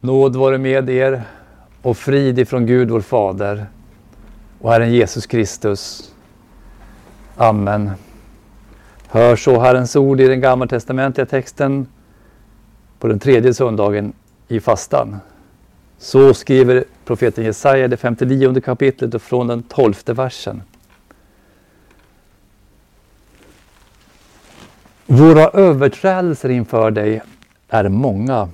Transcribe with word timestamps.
Nåd 0.00 0.36
vare 0.36 0.58
med 0.58 0.90
er 0.90 1.22
och 1.82 1.96
frid 1.96 2.38
ifrån 2.38 2.66
Gud 2.66 2.90
vår 2.90 3.00
Fader 3.00 3.66
och 4.60 4.72
Herren 4.72 4.92
Jesus 4.92 5.26
Kristus. 5.26 6.12
Amen. 7.36 7.90
Hör 9.08 9.36
så 9.36 9.60
Herrens 9.60 9.96
ord 9.96 10.20
i 10.20 10.28
den 10.28 10.40
gammaltestamentliga 10.40 11.26
texten 11.26 11.86
på 12.98 13.08
den 13.08 13.18
tredje 13.18 13.54
söndagen 13.54 14.12
i 14.48 14.60
fastan. 14.60 15.16
Så 15.98 16.34
skriver 16.34 16.84
profeten 17.04 17.44
Jesaja 17.44 17.88
det 17.88 17.96
59 17.96 18.60
kapitlet 18.60 19.14
och 19.14 19.22
från 19.22 19.46
den 19.46 19.62
tolfte 19.62 20.12
versen. 20.12 20.62
Våra 25.06 25.48
överträdelser 25.48 26.48
inför 26.48 26.90
dig 26.90 27.22
är 27.68 27.88
många. 27.88 28.48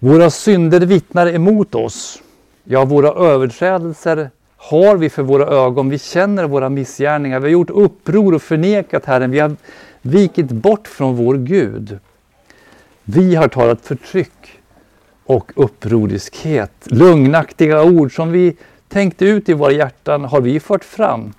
Våra 0.00 0.30
synder 0.30 0.80
vittnar 0.80 1.26
emot 1.26 1.74
oss. 1.74 2.22
Ja, 2.64 2.84
våra 2.84 3.08
överträdelser 3.08 4.30
har 4.56 4.96
vi 4.96 5.10
för 5.10 5.22
våra 5.22 5.46
ögon. 5.46 5.88
Vi 5.88 5.98
känner 5.98 6.44
våra 6.44 6.68
missgärningar. 6.68 7.40
Vi 7.40 7.46
har 7.46 7.52
gjort 7.52 7.70
uppror 7.70 8.34
och 8.34 8.42
förnekat 8.42 9.04
Herren. 9.04 9.30
Vi 9.30 9.38
har 9.38 9.56
vikit 10.02 10.50
bort 10.50 10.88
från 10.88 11.16
vår 11.16 11.34
Gud. 11.34 11.98
Vi 13.04 13.34
har 13.34 13.48
talat 13.48 13.80
förtryck 13.80 14.60
och 15.24 15.52
upproriskhet. 15.56 16.72
Lugnaktiga 16.84 17.82
ord 17.82 18.14
som 18.14 18.32
vi 18.32 18.56
tänkte 18.88 19.24
ut 19.24 19.48
i 19.48 19.52
våra 19.52 19.72
hjärtan 19.72 20.24
har 20.24 20.40
vi 20.40 20.60
fört 20.60 20.84
fram. 20.84 21.32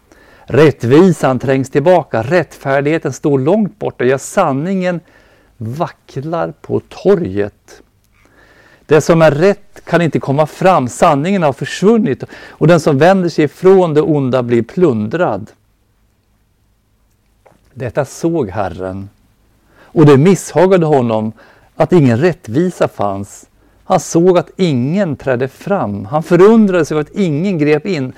Rättvisan 0.46 1.40
trängs 1.40 1.70
tillbaka, 1.70 2.24
rättfärdigheten 2.24 3.14
står 3.14 3.40
långt 3.40 3.80
borta, 3.80 4.06
ja 4.06 4.18
sanningen 4.18 5.00
vacklar 5.58 6.54
på 6.62 6.80
torget. 6.80 7.82
Det 8.90 9.02
som 9.02 9.22
är 9.22 9.32
rätt 9.32 9.82
kan 9.86 10.02
inte 10.02 10.20
komma 10.20 10.46
fram, 10.46 10.88
sanningen 10.88 11.44
har 11.44 11.54
försvunnit 11.54 12.24
och 12.50 12.68
den 12.68 12.80
som 12.80 12.98
vänder 12.98 13.30
sig 13.30 13.46
ifrån 13.46 13.94
det 13.94 14.02
onda 14.02 14.44
blir 14.44 14.62
plundrad. 14.62 15.52
Detta 17.74 18.06
såg 18.06 18.50
Herren 18.50 19.10
och 19.82 20.06
det 20.06 20.18
misshagade 20.18 20.86
honom 20.86 21.32
att 21.76 21.94
ingen 21.94 22.18
rättvisa 22.18 22.88
fanns. 22.88 23.46
Han 23.84 24.00
såg 24.00 24.38
att 24.38 24.52
ingen 24.58 25.16
trädde 25.16 25.48
fram. 25.48 26.06
Han 26.06 26.24
förundrade 26.24 26.86
sig 26.86 26.96
över 26.96 27.02
att 27.02 27.16
ingen 27.16 27.58
grep 27.58 27.86
in. 27.86 28.14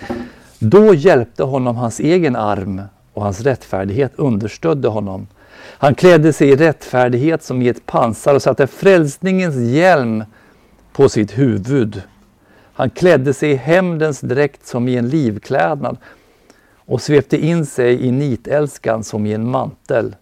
Då 0.59 0.93
hjälpte 0.93 1.43
honom 1.43 1.75
hans 1.75 1.99
egen 1.99 2.35
arm 2.35 2.81
och 3.13 3.23
hans 3.23 3.41
rättfärdighet 3.41 4.11
understödde 4.15 4.87
honom. 4.87 5.27
Han 5.57 5.95
klädde 5.95 6.33
sig 6.33 6.49
i 6.49 6.55
rättfärdighet 6.55 7.43
som 7.43 7.61
i 7.61 7.67
ett 7.67 7.85
pansar 7.85 8.35
och 8.35 8.41
satte 8.41 8.67
frälsningens 8.67 9.55
hjälm 9.55 10.23
på 10.93 11.09
sitt 11.09 11.37
huvud. 11.37 12.01
Han 12.73 12.89
klädde 12.89 13.33
sig 13.33 13.51
i 13.51 13.55
hämndens 13.55 14.21
dräkt 14.21 14.67
som 14.67 14.87
i 14.87 14.97
en 14.97 15.09
livklädnad 15.09 15.97
och 16.85 17.01
svepte 17.01 17.37
in 17.37 17.65
sig 17.65 18.05
i 18.05 18.11
nitälskan 18.11 19.03
som 19.03 19.25
i 19.25 19.33
en 19.33 19.49
mantel. 19.49 20.15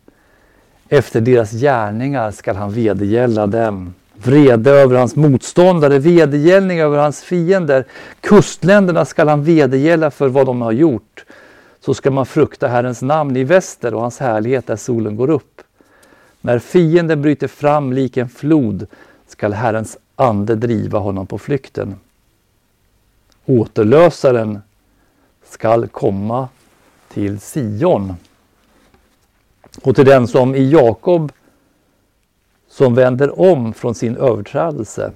Efter 0.90 1.22
deras 1.22 1.52
gärningar 1.52 2.32
skall 2.32 2.56
han 2.56 2.72
vedergälla 2.72 3.48
dem. 3.48 3.94
Vrede 4.24 4.72
över 4.72 4.96
hans 4.96 5.16
motståndare, 5.16 6.00
vedergällning 6.00 6.80
över 6.80 6.98
hans 6.98 7.22
fiender. 7.22 7.86
Kustländerna 8.22 9.06
skall 9.06 9.28
han 9.28 9.44
vedergälla 9.44 10.12
för 10.12 10.28
vad 10.28 10.46
de 10.46 10.62
har 10.62 10.72
gjort. 10.72 11.26
Så 11.80 11.94
ska 11.94 12.12
man 12.12 12.26
frukta 12.26 12.68
Herrens 12.68 13.02
namn 13.02 13.38
i 13.38 13.44
väster 13.44 13.94
och 13.94 14.02
hans 14.02 14.20
härlighet 14.20 14.68
där 14.68 14.76
solen 14.76 15.16
går 15.16 15.30
upp. 15.30 15.62
När 16.42 16.60
fienden 16.60 17.22
bryter 17.22 17.48
fram 17.48 17.94
lik 17.94 18.18
en 18.18 18.30
flod 18.30 18.88
skall 19.30 19.54
Herrens 19.54 19.98
ande 20.16 20.56
driva 20.56 21.00
honom 21.00 21.28
på 21.28 21.38
flykten. 21.38 22.00
Återlösaren 23.46 24.62
skall 25.44 25.88
komma 25.88 26.48
till 27.08 27.40
Sion. 27.40 28.14
Och 29.82 29.96
till 29.96 30.06
den 30.06 30.28
som 30.28 30.56
i 30.56 30.70
Jakob 30.70 31.32
som 32.70 32.96
vänder 32.96 33.40
om 33.40 33.74
från 33.74 33.96
sin 33.96 34.18
överträdelse, 34.18 35.12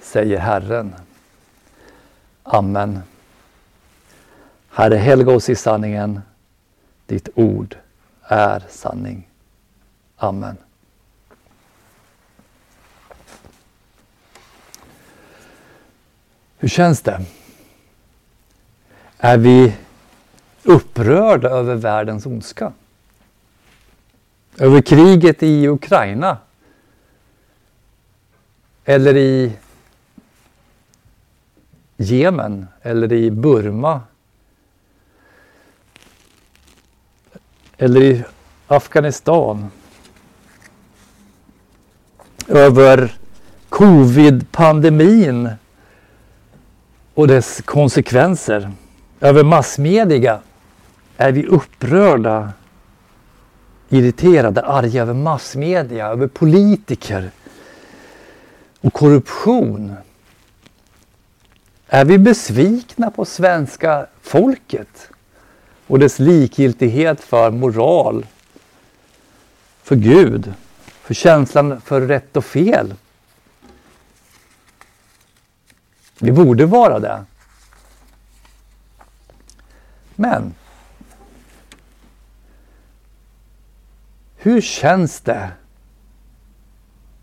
säger 0.00 0.38
Herren. 0.38 0.94
Amen. 2.42 3.00
Herre, 4.68 4.96
helga 4.96 5.32
oss 5.32 5.48
i 5.48 5.54
sanningen. 5.54 6.20
Ditt 7.06 7.28
ord 7.34 7.76
är 8.22 8.64
sanning. 8.70 9.28
Amen. 10.16 10.56
Hur 16.62 16.68
känns 16.68 17.00
det? 17.00 17.20
Är 19.18 19.38
vi 19.38 19.76
upprörda 20.62 21.48
över 21.48 21.74
världens 21.74 22.26
ondska? 22.26 22.72
Över 24.58 24.82
kriget 24.82 25.42
i 25.42 25.68
Ukraina? 25.68 26.38
Eller 28.84 29.16
i 29.16 29.52
Jemen? 31.96 32.66
Eller 32.82 33.12
i 33.12 33.30
Burma? 33.30 34.00
Eller 37.78 38.02
i 38.02 38.24
Afghanistan? 38.66 39.70
Över 42.48 43.14
covid-pandemin 43.68 45.50
och 47.14 47.28
dess 47.28 47.62
konsekvenser. 47.64 48.72
Över 49.20 49.44
massmedia 49.44 50.40
är 51.16 51.32
vi 51.32 51.46
upprörda, 51.46 52.52
irriterade, 53.88 54.62
arga 54.62 55.02
över 55.02 55.14
massmedia, 55.14 56.06
över 56.06 56.26
politiker 56.26 57.30
och 58.80 58.92
korruption. 58.92 59.94
Är 61.88 62.04
vi 62.04 62.18
besvikna 62.18 63.10
på 63.10 63.24
svenska 63.24 64.06
folket 64.22 65.08
och 65.86 65.98
dess 65.98 66.18
likgiltighet 66.18 67.20
för 67.20 67.50
moral, 67.50 68.26
för 69.82 69.96
Gud, 69.96 70.54
för 71.02 71.14
känslan 71.14 71.80
för 71.80 72.00
rätt 72.00 72.36
och 72.36 72.44
fel? 72.44 72.94
Vi 76.22 76.32
borde 76.32 76.66
vara 76.66 76.98
det. 76.98 77.24
Men 80.14 80.54
hur 84.36 84.60
känns 84.60 85.20
det 85.20 85.50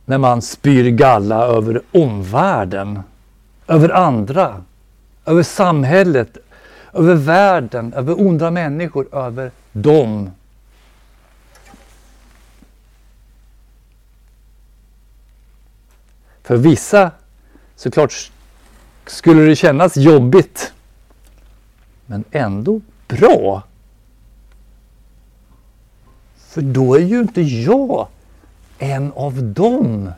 när 0.05 0.17
man 0.17 0.41
spyr 0.41 0.89
galla 0.89 1.45
över 1.45 1.81
omvärlden, 1.91 2.99
över 3.67 3.89
andra, 3.89 4.63
över 5.25 5.43
samhället, 5.43 6.37
över 6.93 7.15
världen, 7.15 7.93
över 7.93 8.21
onda 8.21 8.51
människor, 8.51 9.15
över 9.15 9.51
dem? 9.71 10.31
För 16.43 16.57
vissa 16.57 17.11
såklart 17.75 18.31
skulle 19.09 19.41
det 19.41 19.55
kännas 19.55 19.97
jobbigt. 19.97 20.73
Men 22.05 22.23
ändå 22.31 22.81
bra. 23.07 23.63
För 26.37 26.61
då 26.61 26.95
är 26.95 26.99
ju 26.99 27.19
inte 27.19 27.41
jag 27.41 28.07
en 28.79 29.11
av 29.15 29.43
dem. 29.43 30.11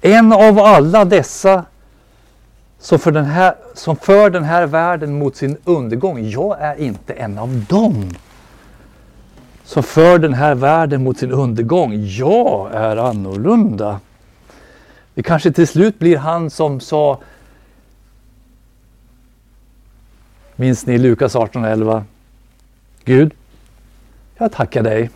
En 0.00 0.32
av 0.32 0.58
alla 0.58 1.04
dessa 1.04 1.64
som 2.78 2.98
för, 2.98 3.10
den 3.10 3.24
här, 3.24 3.54
som 3.74 3.96
för 3.96 4.30
den 4.30 4.44
här 4.44 4.66
världen 4.66 5.18
mot 5.18 5.36
sin 5.36 5.56
undergång. 5.64 6.28
Jag 6.28 6.60
är 6.60 6.80
inte 6.80 7.12
en 7.12 7.38
av 7.38 7.64
dem. 7.68 8.10
Som 9.64 9.82
för 9.82 10.18
den 10.18 10.34
här 10.34 10.54
världen 10.54 11.04
mot 11.04 11.18
sin 11.18 11.32
undergång. 11.32 11.92
Jag 11.94 12.70
är 12.74 12.96
annorlunda. 12.96 14.00
Det 15.14 15.22
kanske 15.22 15.52
till 15.52 15.68
slut 15.68 15.98
blir 15.98 16.16
han 16.16 16.50
som 16.50 16.80
sa 16.80 17.20
Minns 20.56 20.86
ni 20.86 20.98
Lukas 20.98 21.34
18.11? 21.36 22.02
Gud, 23.04 23.34
jag 24.36 24.52
tackar 24.52 24.82
dig 24.82 25.10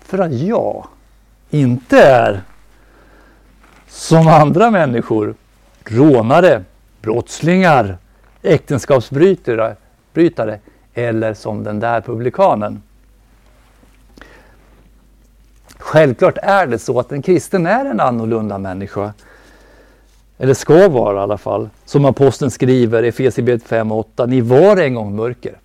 för 0.00 0.18
att 0.18 0.32
jag 0.32 0.86
inte 1.50 2.02
är 2.02 2.42
som 3.88 4.28
andra 4.28 4.70
människor, 4.70 5.34
rånare, 5.84 6.64
brottslingar, 7.02 7.98
äktenskapsbrytare 8.42 9.76
eller 10.94 11.34
som 11.34 11.64
den 11.64 11.80
där 11.80 12.00
publikanen. 12.00 12.82
Självklart 15.90 16.38
är 16.42 16.66
det 16.66 16.78
så 16.78 17.00
att 17.00 17.12
en 17.12 17.22
kristen 17.22 17.66
är 17.66 17.84
en 17.84 18.00
annorlunda 18.00 18.58
människa. 18.58 19.12
Eller 20.38 20.54
ska 20.54 20.88
vara 20.88 21.16
i 21.16 21.20
alla 21.20 21.38
fall. 21.38 21.68
Som 21.84 22.04
aposteln 22.04 22.50
skriver 22.50 23.02
i 23.02 23.08
Efesierbrevet 23.08 23.62
5 23.62 23.92
och 23.92 23.98
8. 23.98 24.26
Ni 24.26 24.40
var 24.40 24.76
en 24.76 24.94
gång 24.94 25.16
mörker. 25.16 25.58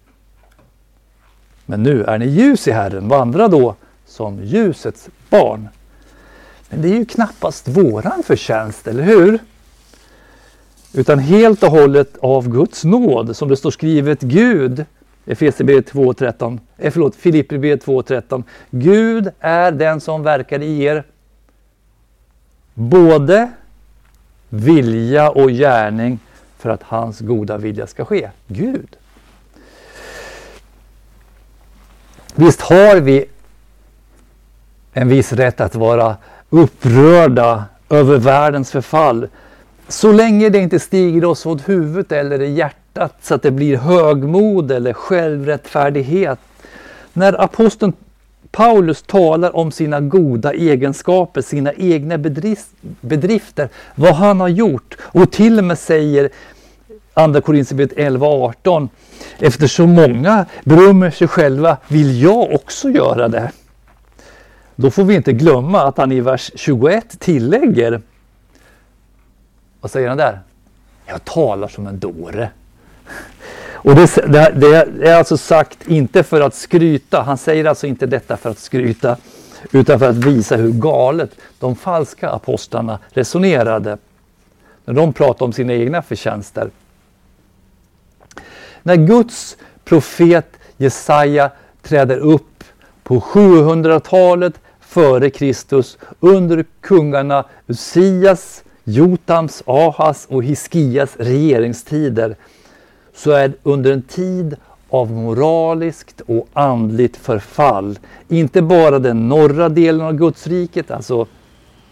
Men 1.66 1.83
nu 1.83 2.04
är 2.04 2.18
ni 2.18 2.25
ljus 2.25 2.68
i 2.68 2.72
Herren. 2.72 3.07
Vandra 3.07 3.48
då 3.48 3.75
som 4.06 4.44
ljusets 4.44 5.10
barn. 5.30 5.68
Men 6.69 6.81
det 6.81 6.88
är 6.88 6.95
ju 6.95 7.06
knappast 7.06 7.68
våran 7.68 8.24
förtjänst, 8.24 8.88
eller 8.88 9.04
hur? 9.04 9.39
Utan 10.94 11.19
helt 11.19 11.63
och 11.63 11.72
hållet 11.72 12.18
av 12.18 12.50
Guds 12.50 12.83
nåd, 12.83 13.36
som 13.36 13.50
det 13.50 13.57
står 13.57 13.72
skrivet 13.72 14.22
Gud, 14.22 14.86
Efesierbrevet 15.25 15.94
2.13, 15.94 16.60
eh, 16.77 16.92
förlåt, 16.92 17.16
Filipperbrevet 17.16 17.86
2.13. 17.86 18.44
Gud 18.69 19.30
är 19.39 19.72
den 19.72 20.01
som 20.01 20.24
verkar 20.24 20.62
i 20.62 20.83
er 20.83 21.04
både 22.74 23.51
vilja 24.50 25.30
och 25.30 25.50
gärning 25.50 26.19
för 26.57 26.69
att 26.69 26.83
hans 26.83 27.19
goda 27.19 27.57
vilja 27.57 27.88
ska 27.88 28.06
ske. 28.06 28.30
Gud. 28.48 28.98
Visst 32.36 32.62
har 32.62 32.95
vi 32.95 33.25
en 34.94 35.07
viss 35.07 35.33
rätt 35.33 35.62
att 35.62 35.75
vara 35.75 36.18
upprörda 36.50 37.66
över 37.89 38.18
världens 38.18 38.72
förfall. 38.72 39.27
Så 39.88 40.12
länge 40.12 40.50
det 40.50 40.57
inte 40.57 40.80
stiger 40.80 41.25
oss 41.25 41.45
åt 41.45 41.69
huvudet 41.69 42.12
eller 42.12 42.42
i 42.42 42.51
hjärtat 42.51 42.84
så 43.21 43.33
att 43.36 43.42
det 43.42 43.51
blir 43.51 43.77
högmod 43.77 44.71
eller 44.71 44.94
självrättfärdighet. 44.94 46.39
När 47.13 47.42
aposteln 47.42 47.94
Paulus 48.51 49.01
talar 49.01 49.56
om 49.56 49.71
sina 49.71 50.00
goda 50.00 50.53
egenskaper, 50.53 51.42
sina 51.42 51.74
egna 51.74 52.18
bedrifter, 53.01 53.69
vad 53.95 54.13
han 54.15 54.39
har 54.39 54.47
gjort 54.47 54.97
och 55.01 55.31
till 55.31 55.57
och 55.57 55.63
med 55.63 55.80
säger 55.80 56.30
Andra 57.13 57.42
Korinthierbrevet 57.42 57.97
11 57.97 58.27
och 58.27 58.44
18 58.44 58.89
Eftersom 59.39 59.94
många 59.94 60.45
berömmer 60.63 61.12
sig 61.12 61.27
själva 61.27 61.77
vill 61.88 62.21
jag 62.21 62.51
också 62.53 62.89
göra 62.89 63.27
det. 63.27 63.51
Då 64.75 64.91
får 64.91 65.03
vi 65.03 65.15
inte 65.15 65.33
glömma 65.33 65.81
att 65.81 65.98
han 65.98 66.12
i 66.12 66.21
vers 66.21 66.51
21 66.56 67.19
tillägger 67.19 68.01
Vad 69.81 69.91
säger 69.91 70.07
han 70.07 70.18
där? 70.18 70.39
Jag 71.06 71.25
talar 71.25 71.68
som 71.68 71.88
en 71.88 72.00
dåre. 72.00 72.50
Och 73.75 73.95
det, 73.95 74.16
det, 74.16 74.54
det, 74.56 75.10
är 75.10 75.18
alltså 75.18 75.38
sagt 75.38 75.88
inte 75.88 76.24
för 76.24 76.42
att 76.42 76.56
skryta. 76.56 77.22
Han 77.22 77.38
säger 77.38 77.66
alltså 77.66 77.88
inte 77.88 78.06
detta 78.06 78.38
för 78.38 78.50
att 78.50 78.60
skryta 78.60 79.18
utan 79.72 80.00
för 80.00 80.10
att 80.10 80.16
visa 80.16 80.56
hur 80.56 80.72
galet 80.72 81.31
de 81.60 81.75
falska 81.75 82.30
apostlarna 82.30 83.00
resonerade 83.10 83.98
när 84.86 84.94
de 84.94 85.13
pratade 85.13 85.44
om 85.44 85.54
sina 85.54 85.74
egna 85.74 86.01
förtjänster. 86.01 86.69
När 88.83 88.95
Guds 88.95 89.57
profet 89.86 90.57
Jesaja 90.77 91.51
träder 91.81 92.18
upp 92.18 92.63
på 93.04 93.19
700-talet 93.19 94.54
före 94.80 95.30
Kristus 95.30 95.98
under 96.19 96.66
kungarna 96.81 97.45
Usias, 97.68 98.63
Jotams, 98.83 99.63
Ahas 99.66 100.25
och 100.30 100.44
Hiskias 100.44 101.16
regeringstider 101.18 102.36
så 103.15 103.31
är 103.31 103.53
under 103.63 103.91
en 103.91 104.01
tid 104.01 104.56
av 104.89 105.12
moraliskt 105.12 106.21
och 106.21 106.47
andligt 106.53 107.17
förfall. 107.17 108.00
Inte 108.27 108.62
bara 108.62 109.00
den 109.00 109.29
norra 109.29 109.69
delen 109.69 110.01
av 110.01 110.13
Gudsriket, 110.13 110.91
alltså 110.91 111.27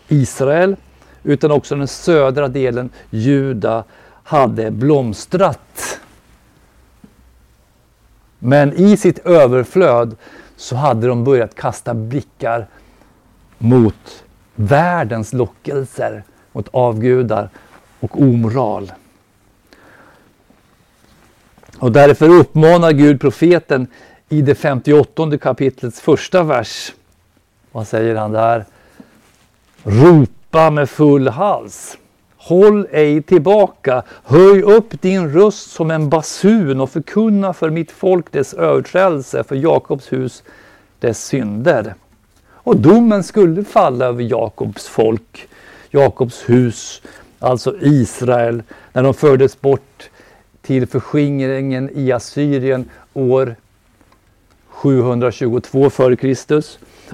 Israel, 0.07 0.75
utan 1.23 1.51
också 1.51 1.75
den 1.75 1.87
södra 1.87 2.47
delen, 2.47 2.89
Juda, 3.09 3.83
hade 4.23 4.71
blomstrat. 4.71 5.99
Men 8.39 8.73
i 8.73 8.97
sitt 8.97 9.19
överflöd 9.19 10.15
så 10.57 10.75
hade 10.75 11.07
de 11.07 11.23
börjat 11.23 11.55
kasta 11.55 11.93
blickar 11.93 12.67
mot 13.57 14.23
världens 14.55 15.33
lockelser, 15.33 16.23
mot 16.51 16.69
avgudar 16.71 17.49
och 17.99 18.21
omoral. 18.21 18.91
Och 21.83 21.91
därför 21.91 22.29
uppmanar 22.29 22.91
Gud 22.91 23.21
profeten 23.21 23.87
i 24.29 24.41
det 24.41 24.55
58 24.55 25.37
kapitlets 25.37 26.01
första 26.01 26.43
vers. 26.43 26.93
Vad 27.71 27.87
säger 27.87 28.15
han 28.15 28.31
där? 28.31 28.65
Ropa 29.83 30.69
med 30.69 30.89
full 30.89 31.27
hals. 31.27 31.97
Håll 32.37 32.87
ej 32.91 33.21
tillbaka, 33.21 34.03
höj 34.23 34.61
upp 34.61 35.01
din 35.01 35.33
röst 35.33 35.71
som 35.71 35.91
en 35.91 36.09
basun 36.09 36.81
och 36.81 36.89
förkunna 36.89 37.53
för 37.53 37.69
mitt 37.69 37.91
folk 37.91 38.31
dess 38.31 38.53
överträdelse, 38.53 39.43
för 39.43 39.55
Jakobs 39.55 40.13
hus 40.13 40.43
dess 40.99 41.25
synder. 41.25 41.95
Och 42.49 42.77
domen 42.77 43.23
skulle 43.23 43.63
falla 43.63 44.05
över 44.05 44.23
Jakobs 44.23 44.87
folk, 44.87 45.47
Jakobs 45.89 46.49
hus, 46.49 47.01
alltså 47.39 47.75
Israel, 47.81 48.63
när 48.93 49.03
de 49.03 49.13
fördes 49.13 49.61
bort 49.61 50.09
till 50.63 50.87
förskingringen 50.87 51.89
i 51.93 52.11
Assyrien 52.11 52.89
år 53.13 53.55
722 54.67 55.85
f.Kr. 55.85 56.61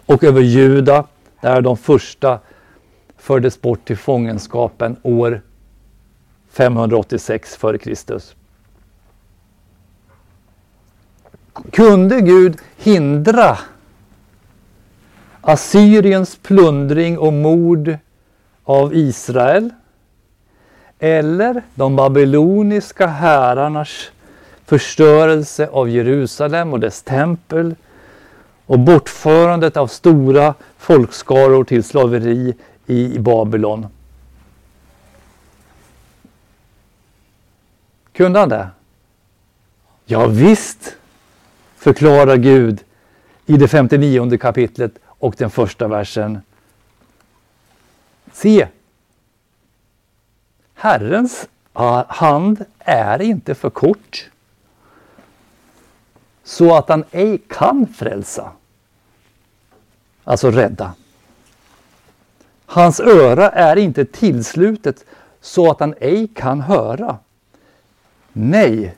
och 0.05 0.23
över 0.23 0.41
Juda 0.41 1.07
där 1.41 1.61
de 1.61 1.77
första 1.77 2.39
fördes 3.17 3.61
bort 3.61 3.85
till 3.85 3.97
fångenskapen 3.97 4.95
år 5.03 5.41
586 6.51 7.59
f.Kr. 7.61 8.19
Kunde 11.71 12.21
Gud 12.21 12.57
hindra 12.77 13.57
Assyriens 15.41 16.39
plundring 16.41 17.17
och 17.17 17.33
mord 17.33 17.97
av 18.63 18.95
Israel 18.95 19.69
eller 20.99 21.63
de 21.75 21.95
babyloniska 21.95 23.07
härarnas 23.07 24.11
förstörelse 24.65 25.67
av 25.67 25.89
Jerusalem 25.89 26.73
och 26.73 26.79
dess 26.79 27.01
tempel 27.01 27.75
och 28.65 28.79
bortförandet 28.79 29.77
av 29.77 29.87
stora 29.87 30.53
folkskaror 30.77 31.63
till 31.63 31.83
slaveri 31.83 32.55
i 32.85 33.19
Babylon. 33.19 33.87
Kunde 38.13 38.39
han 38.39 38.49
det? 38.49 38.69
Ja, 40.05 40.27
visst, 40.27 40.95
förklarar 41.77 42.37
Gud 42.37 42.79
i 43.45 43.57
det 43.57 43.67
59 43.67 44.37
kapitlet 44.37 44.91
och 45.05 45.35
den 45.37 45.49
första 45.49 45.87
versen. 45.87 46.41
Se, 48.31 48.67
Herrens 50.81 51.47
hand 52.07 52.65
är 52.79 53.21
inte 53.21 53.55
för 53.55 53.69
kort 53.69 54.29
så 56.43 56.75
att 56.75 56.89
han 56.89 57.03
ej 57.11 57.41
kan 57.47 57.87
frälsa. 57.87 58.51
Alltså 60.23 60.51
rädda. 60.51 60.93
Hans 62.65 62.99
öra 62.99 63.49
är 63.49 63.75
inte 63.75 64.05
tillslutet 64.05 65.05
så 65.41 65.71
att 65.71 65.79
han 65.79 65.93
ej 65.99 66.27
kan 66.27 66.61
höra. 66.61 67.17
Nej, 68.33 68.95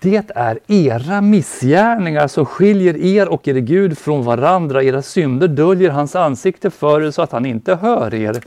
det 0.00 0.30
är 0.34 0.58
era 0.66 1.20
missgärningar 1.20 2.28
som 2.28 2.46
skiljer 2.46 2.96
er 2.96 3.28
och 3.28 3.48
er 3.48 3.54
Gud 3.54 3.98
från 3.98 4.24
varandra. 4.24 4.82
Era 4.82 5.02
synder 5.02 5.48
döljer 5.48 5.90
hans 5.90 6.16
ansikte 6.16 6.70
för 6.70 7.02
er 7.02 7.10
så 7.10 7.22
att 7.22 7.32
han 7.32 7.46
inte 7.46 7.74
hör 7.74 8.14
er. 8.14 8.42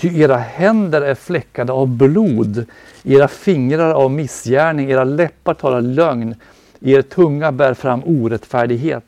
Ty 0.00 0.20
era 0.20 0.36
händer 0.36 1.02
är 1.02 1.14
fläckade 1.14 1.72
av 1.72 1.88
blod, 1.88 2.66
era 3.04 3.28
fingrar 3.28 3.94
av 3.94 4.10
missgärning, 4.10 4.90
era 4.90 5.04
läppar 5.04 5.54
talar 5.54 5.80
lögn, 5.80 6.34
er 6.80 7.02
tunga 7.02 7.52
bär 7.52 7.74
fram 7.74 8.02
orättfärdighet. 8.04 9.04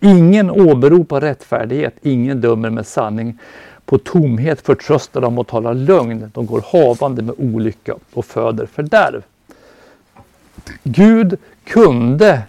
Ingen 0.00 0.50
åberopar 0.50 1.20
rättfärdighet, 1.20 1.94
ingen 2.02 2.40
dömer 2.40 2.70
med 2.70 2.86
sanning. 2.86 3.38
På 3.84 3.98
tomhet 3.98 4.60
förtröstar 4.60 5.20
de 5.20 5.38
och 5.38 5.46
talar 5.46 5.74
lögn, 5.74 6.30
de 6.34 6.46
går 6.46 6.64
havande 6.66 7.22
med 7.22 7.34
olycka 7.38 7.94
och 8.12 8.24
föder 8.24 8.66
fördärv. 8.66 9.22
Gud 10.82 11.38
kunde 11.64 12.42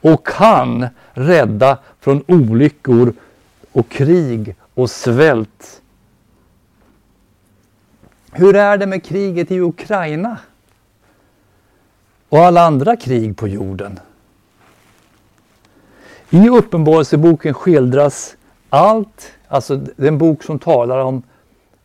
och 0.00 0.26
kan 0.26 0.86
rädda 1.12 1.78
från 2.00 2.24
olyckor 2.28 3.12
och 3.72 3.88
krig 3.88 4.54
och 4.74 4.90
svält 4.90 5.80
hur 8.36 8.56
är 8.56 8.78
det 8.78 8.86
med 8.86 9.04
kriget 9.04 9.50
i 9.50 9.60
Ukraina? 9.60 10.38
Och 12.28 12.38
alla 12.38 12.60
andra 12.66 12.96
krig 12.96 13.36
på 13.36 13.48
jorden? 13.48 14.00
I 16.30 16.48
Uppenbarelseboken 16.48 17.54
skildras 17.54 18.36
allt, 18.68 19.32
alltså 19.48 19.76
den 19.96 20.18
bok 20.18 20.42
som 20.42 20.58
talar 20.58 20.98
om 20.98 21.22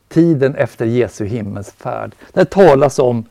tiden 0.08 0.55
efter 0.55 0.86
Jesu 0.86 1.25
himmelsfärd. 1.25 2.15
Där 2.34 2.46
talas 2.46 3.00
om 3.00 3.25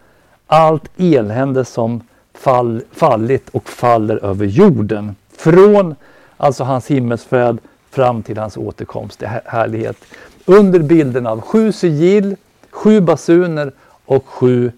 allt 0.47 0.91
elände 0.97 1.65
som 1.65 2.03
fall, 2.35 2.83
fallit 2.93 3.49
och 3.49 3.69
faller 3.69 4.25
över 4.25 4.47
jorden. 4.47 5.17
Från 5.37 5.95
alltså 6.37 6.65
hans 6.65 6.87
himmelsfärd 6.87 7.59
fram 7.91 8.23
till 8.23 8.39
hans 8.39 8.57
återkomst 8.57 9.23
i 9.23 9.27
härlighet. 9.45 9.97
Under 10.45 10.81
bilden 10.81 11.27
av 11.27 11.41
sju 11.41 11.73
sigill, 11.73 12.37
sju 12.71 13.01
basuner 13.01 13.73
och 14.05 14.27
sju 14.27 14.73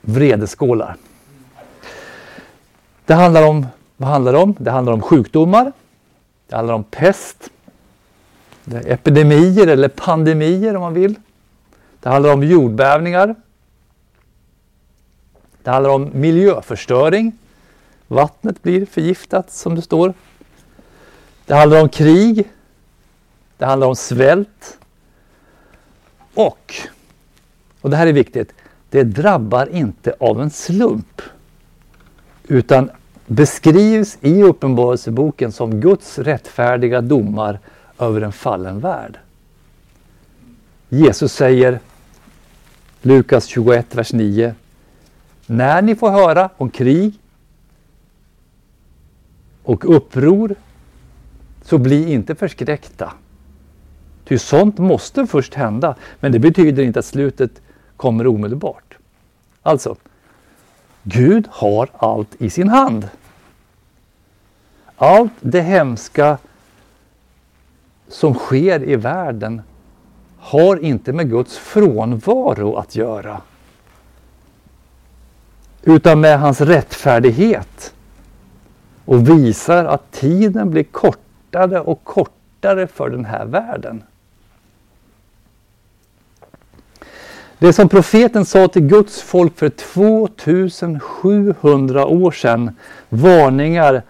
vredeskålar. 0.00 0.96
Det 3.06 3.14
handlar 3.14 3.48
om, 3.48 3.66
vad 3.96 4.08
handlar 4.08 4.32
det 4.32 4.38
om? 4.38 4.56
Det 4.58 4.70
handlar 4.70 4.92
om 4.92 5.02
sjukdomar. 5.02 5.72
Det 6.48 6.56
handlar 6.56 6.74
om 6.74 6.84
pest. 6.84 7.50
epidemier 8.84 9.66
eller 9.66 9.88
pandemier 9.88 10.76
om 10.76 10.82
man 10.82 10.94
vill. 10.94 11.14
Det 12.00 12.08
handlar 12.08 12.32
om 12.32 12.42
jordbävningar. 12.42 13.34
Det 15.62 15.70
handlar 15.70 15.90
om 15.90 16.10
miljöförstöring. 16.12 17.32
Vattnet 18.08 18.62
blir 18.62 18.86
förgiftat 18.86 19.52
som 19.52 19.74
det 19.74 19.82
står. 19.82 20.14
Det 21.46 21.54
handlar 21.54 21.82
om 21.82 21.88
krig. 21.88 22.50
Det 23.58 23.64
handlar 23.66 23.86
om 23.86 23.96
svält. 23.96 24.78
Och, 26.34 26.74
och 27.80 27.90
det 27.90 27.96
här 27.96 28.06
är 28.06 28.12
viktigt, 28.12 28.54
det 28.90 29.02
drabbar 29.02 29.66
inte 29.66 30.14
av 30.20 30.42
en 30.42 30.50
slump. 30.50 31.22
Utan 32.48 32.90
beskrivs 33.26 34.18
i 34.20 34.42
Uppenbarelseboken 34.42 35.52
som 35.52 35.80
Guds 35.80 36.18
rättfärdiga 36.18 37.00
domar 37.00 37.58
över 37.98 38.20
en 38.20 38.32
fallen 38.32 38.80
värld. 38.80 39.18
Jesus 40.88 41.32
säger, 41.32 41.80
Lukas 43.02 43.46
21, 43.46 43.94
vers 43.94 44.12
9. 44.12 44.54
När 45.46 45.82
ni 45.82 45.94
får 45.94 46.10
höra 46.10 46.50
om 46.56 46.70
krig 46.70 47.14
och 49.62 49.96
uppror 49.96 50.54
så 51.62 51.78
bli 51.78 52.12
inte 52.12 52.34
förskräckta. 52.34 53.12
Ty 54.24 54.38
sånt 54.38 54.78
måste 54.78 55.26
först 55.26 55.54
hända, 55.54 55.94
men 56.20 56.32
det 56.32 56.38
betyder 56.38 56.82
inte 56.82 56.98
att 56.98 57.04
slutet 57.04 57.60
kommer 57.96 58.26
omedelbart. 58.26 58.96
Alltså, 59.62 59.96
Gud 61.02 61.48
har 61.50 61.88
allt 61.92 62.42
i 62.42 62.50
sin 62.50 62.68
hand. 62.68 63.08
Allt 64.96 65.32
det 65.40 65.60
hemska 65.60 66.38
som 68.08 68.34
sker 68.34 68.88
i 68.88 68.96
världen 68.96 69.62
har 70.38 70.76
inte 70.76 71.12
med 71.12 71.30
Guds 71.30 71.58
frånvaro 71.58 72.76
att 72.76 72.96
göra. 72.96 73.40
Utan 75.82 76.20
med 76.20 76.40
hans 76.40 76.60
rättfärdighet. 76.60 77.94
Och 79.04 79.28
visar 79.28 79.84
att 79.84 80.12
tiden 80.12 80.70
blir 80.70 80.84
kortare 80.84 81.80
och 81.80 82.04
kortare 82.04 82.86
för 82.86 83.10
den 83.10 83.24
här 83.24 83.44
världen. 83.44 84.02
Det 87.62 87.72
som 87.72 87.88
profeten 87.88 88.44
sa 88.44 88.68
till 88.68 88.82
Guds 88.82 89.22
folk 89.22 89.58
för 89.58 89.68
2700 89.68 92.06
år 92.06 92.30
sedan, 92.30 92.76
varningar 93.08 94.02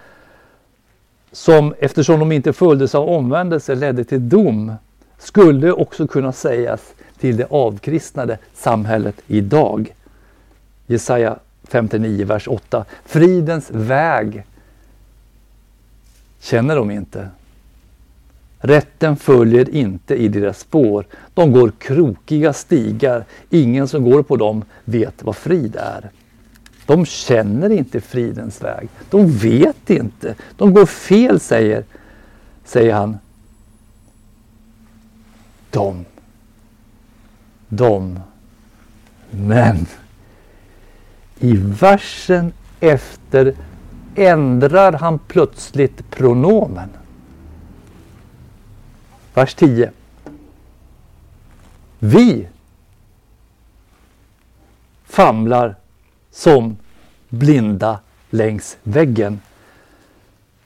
som 1.32 1.75
eftersom 1.78 2.21
de 2.21 2.32
inte 2.32 2.52
följdes 2.52 2.94
av 2.94 3.09
omvändelse 3.09 3.75
ledde 3.75 4.04
till 4.04 4.28
dom, 4.28 4.75
skulle 5.18 5.73
också 5.73 6.06
kunna 6.06 6.32
sägas 6.32 6.80
till 7.21 7.37
det 7.37 7.47
avkristnade 7.50 8.38
samhället 8.54 9.16
idag. 9.26 9.94
Jesaja 10.87 11.37
59, 11.68 12.25
vers 12.25 12.49
8. 12.49 12.85
Fridens 13.04 13.71
väg 13.71 14.44
känner 16.40 16.76
de 16.76 16.90
inte. 16.90 17.28
Rätten 18.64 19.16
följer 19.16 19.75
inte 19.75 20.14
i 20.14 20.28
deras 20.28 20.59
spår. 20.59 21.07
De 21.35 21.52
går 21.52 21.73
krokiga 21.78 22.52
stigar. 22.52 23.25
Ingen 23.50 23.88
som 23.88 24.11
går 24.11 24.23
på 24.23 24.37
dem 24.37 24.64
vet 24.85 25.23
vad 25.23 25.37
frid 25.37 25.76
är. 25.76 26.11
De 26.87 27.07
känner 27.07 27.71
inte 27.71 28.00
fridens 28.00 28.62
väg. 28.62 28.88
De 29.11 29.26
vet 29.31 29.90
inte. 29.90 30.35
De 30.57 30.75
går 30.75 30.87
fel, 30.87 31.40
säger, 31.40 31.85
säger 32.64 32.95
han. 32.95 33.19
De. 35.71 36.04
De. 37.69 38.21
Men 39.31 39.87
i 41.38 41.52
versen 41.57 42.52
efter 42.81 43.54
ändrar 44.14 44.92
han 44.92 45.19
plötsligt 45.19 46.11
pronomen. 46.11 46.88
Vers 49.34 49.54
10. 49.54 49.90
Vi 51.98 52.48
famlar 55.04 55.74
som 56.30 56.76
blinda 57.28 58.00
längs 58.30 58.76
väggen. 58.82 59.40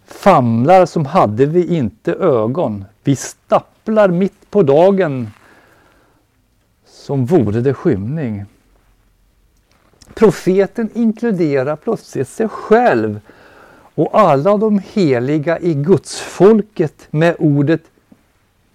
Famlar 0.06 0.86
som 0.86 1.06
hade 1.06 1.46
vi 1.46 1.76
inte 1.76 2.12
ögon. 2.12 2.84
Vi 3.04 3.16
stapplar 3.16 4.08
mitt 4.08 4.50
på 4.50 4.62
dagen 4.62 5.30
som 6.86 7.26
vore 7.26 7.60
det 7.60 7.74
skymning. 7.74 8.44
Profeten 10.14 10.90
inkluderar 10.94 11.76
plötsligt 11.76 12.28
sig 12.28 12.48
själv 12.48 13.20
och 13.94 14.20
alla 14.20 14.56
de 14.56 14.82
heliga 14.92 15.58
i 15.58 15.74
gudsfolket 15.74 17.08
med 17.10 17.36
ordet 17.38 17.82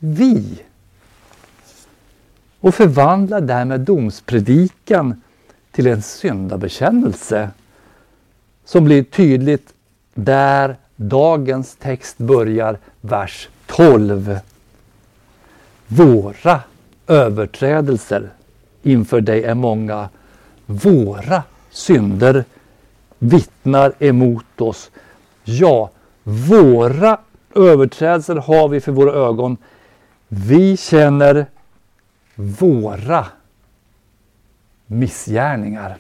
vi. 0.04 0.62
Och 2.60 2.76
förvandlar 2.76 3.42
därmed 3.42 3.80
domspredikan 3.80 5.22
till 5.72 5.88
en 5.88 6.02
syndabekännelse 6.02 7.50
som 8.66 8.86
blir 8.86 9.04
tydligt 9.04 9.74
där 10.14 10.76
dagens 10.96 11.76
text 11.76 12.18
börjar, 12.18 12.78
vers 13.02 13.50
12. 13.66 14.40
Våra 15.88 16.60
överträdelser 17.08 18.30
inför 18.84 19.22
dig 19.22 19.44
är 19.44 19.54
många. 19.54 20.10
Våra 20.66 21.44
synder 21.70 22.46
vittnar 23.20 23.94
emot 24.00 24.62
oss. 24.62 24.92
Ja, 25.44 25.90
våra 26.24 27.18
överträdelser 27.56 28.36
har 28.36 28.68
vi 28.68 28.82
för 28.82 28.92
våra 28.92 29.14
ögon. 29.14 29.58
Vi 30.34 30.78
känner 30.78 31.46
våra 32.36 33.26
missgärningar. 34.86 35.98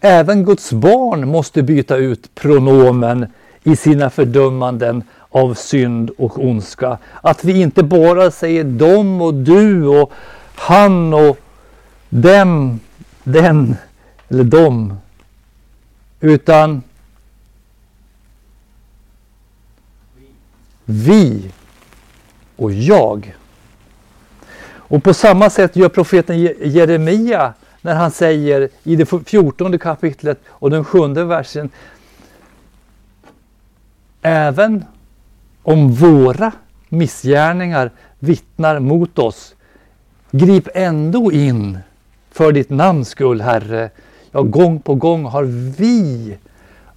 Även 0.00 0.44
Guds 0.44 0.72
barn 0.72 1.28
måste 1.28 1.62
byta 1.62 1.96
ut 1.96 2.34
pronomen 2.34 3.26
i 3.62 3.76
sina 3.76 4.10
fördömanden 4.10 5.02
av 5.28 5.54
synd 5.54 6.10
och 6.18 6.44
ondska. 6.44 6.98
Att 7.20 7.44
vi 7.44 7.60
inte 7.60 7.82
bara 7.82 8.30
säger 8.30 8.64
dom 8.64 9.22
och 9.22 9.34
du 9.34 9.86
och 9.86 10.12
han 10.54 11.14
och 11.14 11.38
dem, 12.08 12.80
den 13.24 13.76
eller 14.28 14.44
dom. 14.44 14.98
Utan 16.20 16.82
vi 20.84 21.50
och 22.58 22.72
jag. 22.72 23.36
Och 24.70 25.04
på 25.04 25.14
samma 25.14 25.50
sätt 25.50 25.76
gör 25.76 25.88
profeten 25.88 26.38
Jeremia 26.60 27.54
när 27.80 27.94
han 27.94 28.10
säger 28.10 28.68
i 28.82 28.96
det 28.96 29.06
fjortonde 29.26 29.78
kapitlet 29.78 30.40
och 30.48 30.70
den 30.70 30.84
sjunde 30.84 31.24
versen 31.24 31.70
Även 34.22 34.84
om 35.62 35.92
våra 35.92 36.52
missgärningar 36.88 37.90
vittnar 38.18 38.78
mot 38.78 39.18
oss, 39.18 39.54
grip 40.30 40.68
ändå 40.74 41.32
in 41.32 41.78
för 42.30 42.52
ditt 42.52 42.70
namns 42.70 43.08
skull, 43.08 43.40
Herre. 43.40 43.90
Ja, 44.32 44.42
gång 44.42 44.80
på 44.80 44.94
gång 44.94 45.24
har 45.24 45.44
vi 45.78 46.38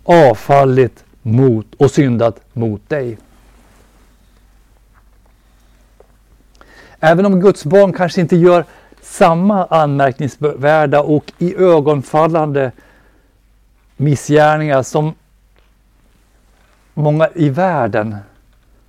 avfallit 0.04 1.04
mot 1.22 1.76
och 1.78 1.92
syndat 1.92 2.40
mot 2.54 2.90
dig. 2.90 3.18
Även 7.04 7.26
om 7.26 7.40
Guds 7.40 7.66
barn 7.66 7.94
kanske 7.94 8.22
inte 8.22 8.36
gör 8.36 8.66
samma 9.02 9.66
anmärkningsvärda 9.66 11.02
och 11.02 11.32
i 11.38 11.56
ögonfallande 11.56 12.72
missgärningar 13.98 14.84
som 14.84 15.14
många 16.94 17.30
i 17.36 17.50
världen, 17.50 18.16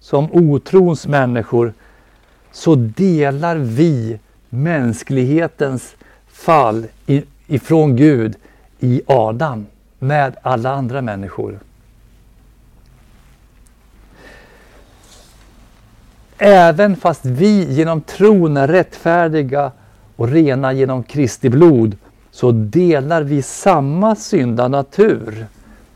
som 0.00 0.33
otrons 0.33 1.07
människor, 1.07 1.73
så 2.52 2.75
delar 2.75 3.57
vi 3.57 4.19
mänsklighetens 4.49 5.95
fall 6.28 6.87
ifrån 7.47 7.97
Gud 7.97 8.37
i 8.81 9.02
Adam 9.07 9.66
med 9.99 10.37
alla 10.42 10.71
andra 10.71 11.02
människor. 11.02 11.59
Även 16.45 16.97
fast 16.97 17.25
vi 17.25 17.73
genom 17.73 18.01
tron 18.01 18.57
är 18.57 18.69
rättfärdiga 18.69 19.73
och 20.17 20.29
rena 20.29 20.73
genom 20.73 21.03
Kristi 21.03 21.51
blod 21.51 21.97
så 22.31 22.53
delar 22.53 23.23
vi 23.23 23.43
samma 23.43 24.17
syndanatur, 24.17 25.47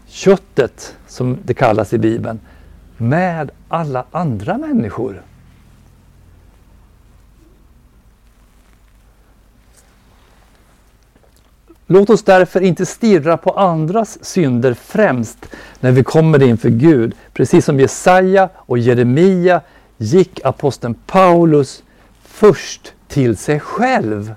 köttet 0.07 0.97
som 1.07 1.39
det 1.45 1.55
kallas 1.55 1.93
i 1.93 1.99
Bibeln, 1.99 2.41
med 2.97 3.51
alla 3.69 4.05
andra 4.11 4.59
människor. 4.59 5.23
Låt 11.87 12.11
oss 12.11 12.23
därför 12.23 12.61
inte 12.61 12.87
stirra 12.87 13.37
på 13.37 13.51
andras 13.51 14.25
synder 14.25 14.75
främst 14.75 15.47
när 15.81 15.93
vi 15.93 16.03
kommer 16.05 16.43
inför 16.43 16.69
Gud. 16.69 17.15
Precis 17.33 17.65
som 17.65 17.81
Jesaja 17.81 18.49
och 18.57 18.79
Jeremia 18.79 19.61
gick 19.97 20.45
aposteln 20.45 20.95
Paulus 21.07 21.83
först 22.23 22.93
till 23.09 23.37
sig 23.37 23.61
själv. 23.61 24.35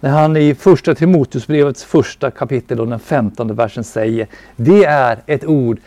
När 0.00 0.10
han 0.10 0.36
i 0.36 0.54
första 0.54 0.94
Timoteusbrevets 0.94 1.84
första 1.84 2.30
kapitel 2.30 2.80
och 2.80 2.88
den 2.88 3.00
femtonde 3.00 3.54
versen 3.54 3.84
säger 3.84 4.26
Det 4.56 4.84
är 4.84 5.22
ett 5.26 5.44
ord 5.44 5.78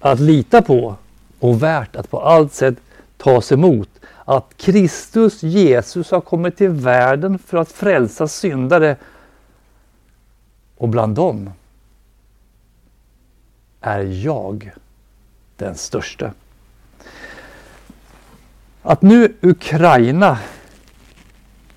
att 0.00 0.20
lita 0.20 0.62
på 0.62 0.96
och 1.38 1.62
värt 1.62 1.96
att 1.96 2.10
på 2.10 2.20
allt 2.20 2.52
sätt 2.52 2.74
tas 3.16 3.52
emot. 3.52 3.88
Att 4.24 4.56
Kristus 4.56 5.42
Jesus 5.42 6.10
har 6.10 6.20
kommit 6.20 6.56
till 6.56 6.70
världen 6.70 7.38
för 7.38 7.58
att 7.58 7.72
frälsa 7.72 8.28
syndare 8.28 8.96
och 10.76 10.88
bland 10.88 11.14
dem 11.14 11.50
är 13.80 14.00
jag 14.24 14.70
den 15.56 15.74
största. 15.74 16.32
Att 18.86 19.02
nu 19.02 19.34
Ukraina 19.40 20.38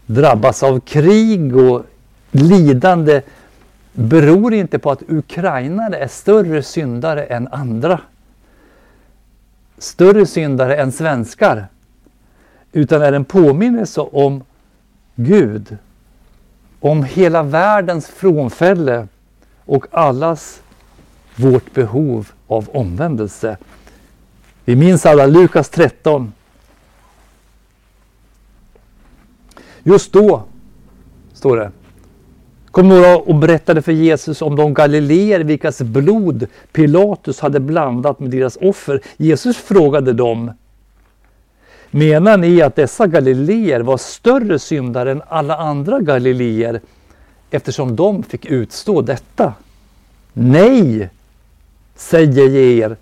drabbas 0.06 0.64
av 0.64 0.80
krig 0.80 1.56
och 1.56 1.86
lidande 2.32 3.22
beror 3.94 4.54
inte 4.54 4.80
på 4.80 4.92
att 4.92 5.04
ukrainare 5.08 5.98
är 5.98 6.08
större 6.08 6.64
syndare 6.64 7.24
än 7.24 7.48
andra. 7.48 8.00
Större 9.78 10.26
syndare 10.26 10.76
än 10.76 10.92
svenskar. 10.92 11.68
Utan 12.72 13.02
är 13.02 13.14
en 13.14 13.26
påminnelse 13.26 14.02
om 14.02 14.44
Gud. 15.16 15.78
Om 16.80 17.04
hela 17.04 17.44
världens 17.44 18.08
frånfälle 18.08 19.08
och 19.66 19.86
allas 19.92 20.62
vårt 21.36 21.74
behov 21.74 22.32
av 22.48 22.70
omvändelse. 22.70 23.58
Vi 24.66 24.76
minns 24.76 25.06
alla 25.06 25.26
Lukas 25.26 25.70
13 25.70 26.34
Just 29.88 30.13
då, 30.13 30.44
står 31.34 31.58
det, 31.58 31.72
kom 32.72 32.89
några 32.89 33.17
och 33.17 33.36
berättade 33.36 33.82
för 33.82 33.91
Jesus 33.91 34.41
om 34.41 34.56
de 34.56 34.74
galileer 34.74 35.39
vilkas 35.39 35.82
blod 35.82 36.48
Pilatus 36.72 37.39
hade 37.39 37.60
blandat 37.60 38.20
med 38.20 38.29
deras 38.29 38.58
offer. 38.62 39.01
Jesus 39.17 39.58
frågade 39.58 40.13
dem, 40.13 40.51
menar 41.91 42.38
ni 42.38 42.62
att 42.62 42.75
dessa 42.75 43.08
galileer 43.08 43.80
var 43.80 43.97
större 43.97 44.60
syndare 44.60 45.12
än 45.12 45.21
alla 45.28 45.58
andra 45.58 46.00
galileer 46.00 46.82
eftersom 47.52 47.95
de 47.95 48.23
fick 48.23 48.45
utstå 48.45 49.02
detta? 49.02 49.54
Nej, 50.34 51.10
säger 51.95 52.41
jag 52.41 52.56
er, 52.56 52.97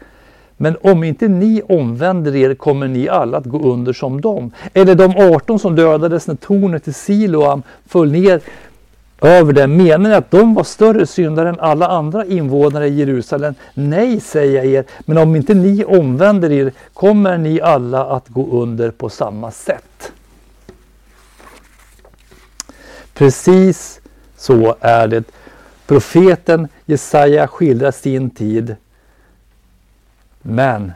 men 0.57 0.77
om 0.81 1.03
inte 1.03 1.27
ni 1.27 1.61
omvänder 1.69 2.35
er 2.35 2.53
kommer 2.53 2.87
ni 2.87 3.09
alla 3.09 3.37
att 3.37 3.45
gå 3.45 3.59
under 3.59 3.93
som 3.93 4.21
dem. 4.21 4.51
Eller 4.73 4.95
de 4.95 5.33
18 5.35 5.59
som 5.59 5.75
dödades 5.75 6.27
när 6.27 6.35
tornet 6.35 6.87
i 6.87 6.93
Siloam 6.93 7.63
föll 7.85 8.11
ner 8.11 8.41
över 9.21 9.53
dem. 9.53 9.77
Menar 9.77 10.09
ni 10.09 10.15
att 10.15 10.31
de 10.31 10.53
var 10.53 10.63
större 10.63 11.07
syndare 11.07 11.49
än 11.49 11.59
alla 11.59 11.87
andra 11.87 12.25
invånare 12.25 12.87
i 12.87 12.95
Jerusalem? 12.95 13.55
Nej, 13.73 14.19
säger 14.19 14.55
jag 14.55 14.65
er, 14.65 14.85
men 15.05 15.17
om 15.17 15.35
inte 15.35 15.53
ni 15.53 15.83
omvänder 15.85 16.51
er 16.51 16.71
kommer 16.93 17.37
ni 17.37 17.61
alla 17.61 18.05
att 18.05 18.27
gå 18.27 18.61
under 18.61 18.91
på 18.91 19.09
samma 19.09 19.51
sätt. 19.51 20.11
Precis 23.13 24.01
så 24.37 24.75
är 24.79 25.07
det. 25.07 25.23
Profeten 25.87 26.67
Jesaja 26.85 27.47
skildrar 27.47 27.91
sin 27.91 28.29
tid 28.29 28.75
men 30.47 30.91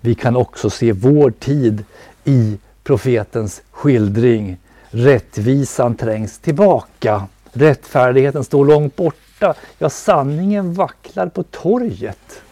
vi 0.00 0.14
kan 0.14 0.36
också 0.36 0.70
se 0.70 0.92
vår 0.92 1.30
tid 1.30 1.84
i 2.24 2.58
profetens 2.82 3.62
skildring. 3.70 4.56
Rättvisan 4.90 5.94
trängs 5.94 6.38
tillbaka. 6.38 7.26
Rättfärdigheten 7.52 8.44
står 8.44 8.66
långt 8.66 8.96
borta. 8.96 9.54
Ja, 9.78 9.90
sanningen 9.90 10.74
vacklar 10.74 11.26
på 11.26 11.42
torget. 11.42 12.42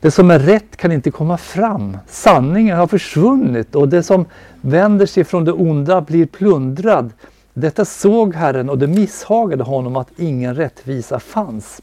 Det 0.00 0.10
som 0.10 0.30
är 0.30 0.38
rätt 0.38 0.76
kan 0.76 0.92
inte 0.92 1.10
komma 1.10 1.38
fram. 1.38 1.98
Sanningen 2.08 2.78
har 2.78 2.86
försvunnit 2.86 3.74
och 3.74 3.88
det 3.88 4.02
som 4.02 4.26
vänder 4.60 5.06
sig 5.06 5.24
från 5.24 5.44
det 5.44 5.52
onda 5.52 6.00
blir 6.00 6.26
plundrad. 6.26 7.12
Detta 7.54 7.84
såg 7.84 8.34
Herren 8.34 8.70
och 8.70 8.78
det 8.78 8.86
misshagade 8.86 9.64
honom 9.64 9.96
att 9.96 10.08
ingen 10.16 10.54
rättvisa 10.54 11.20
fanns. 11.20 11.82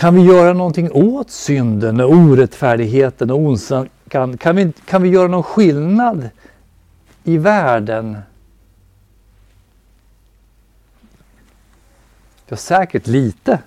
Kan 0.00 0.14
vi 0.14 0.22
göra 0.22 0.52
någonting 0.52 0.92
åt 0.92 1.30
synden 1.30 2.00
och 2.00 2.12
orättfärdigheten 2.12 3.30
och 3.30 3.38
ondskan? 3.38 3.88
Kan 4.38 4.56
vi, 4.56 4.72
kan 4.84 5.02
vi 5.02 5.08
göra 5.08 5.28
någon 5.28 5.42
skillnad 5.42 6.30
i 7.24 7.38
världen? 7.38 8.18
Ja, 12.48 12.56
säkert 12.56 13.06
lite. 13.06 13.58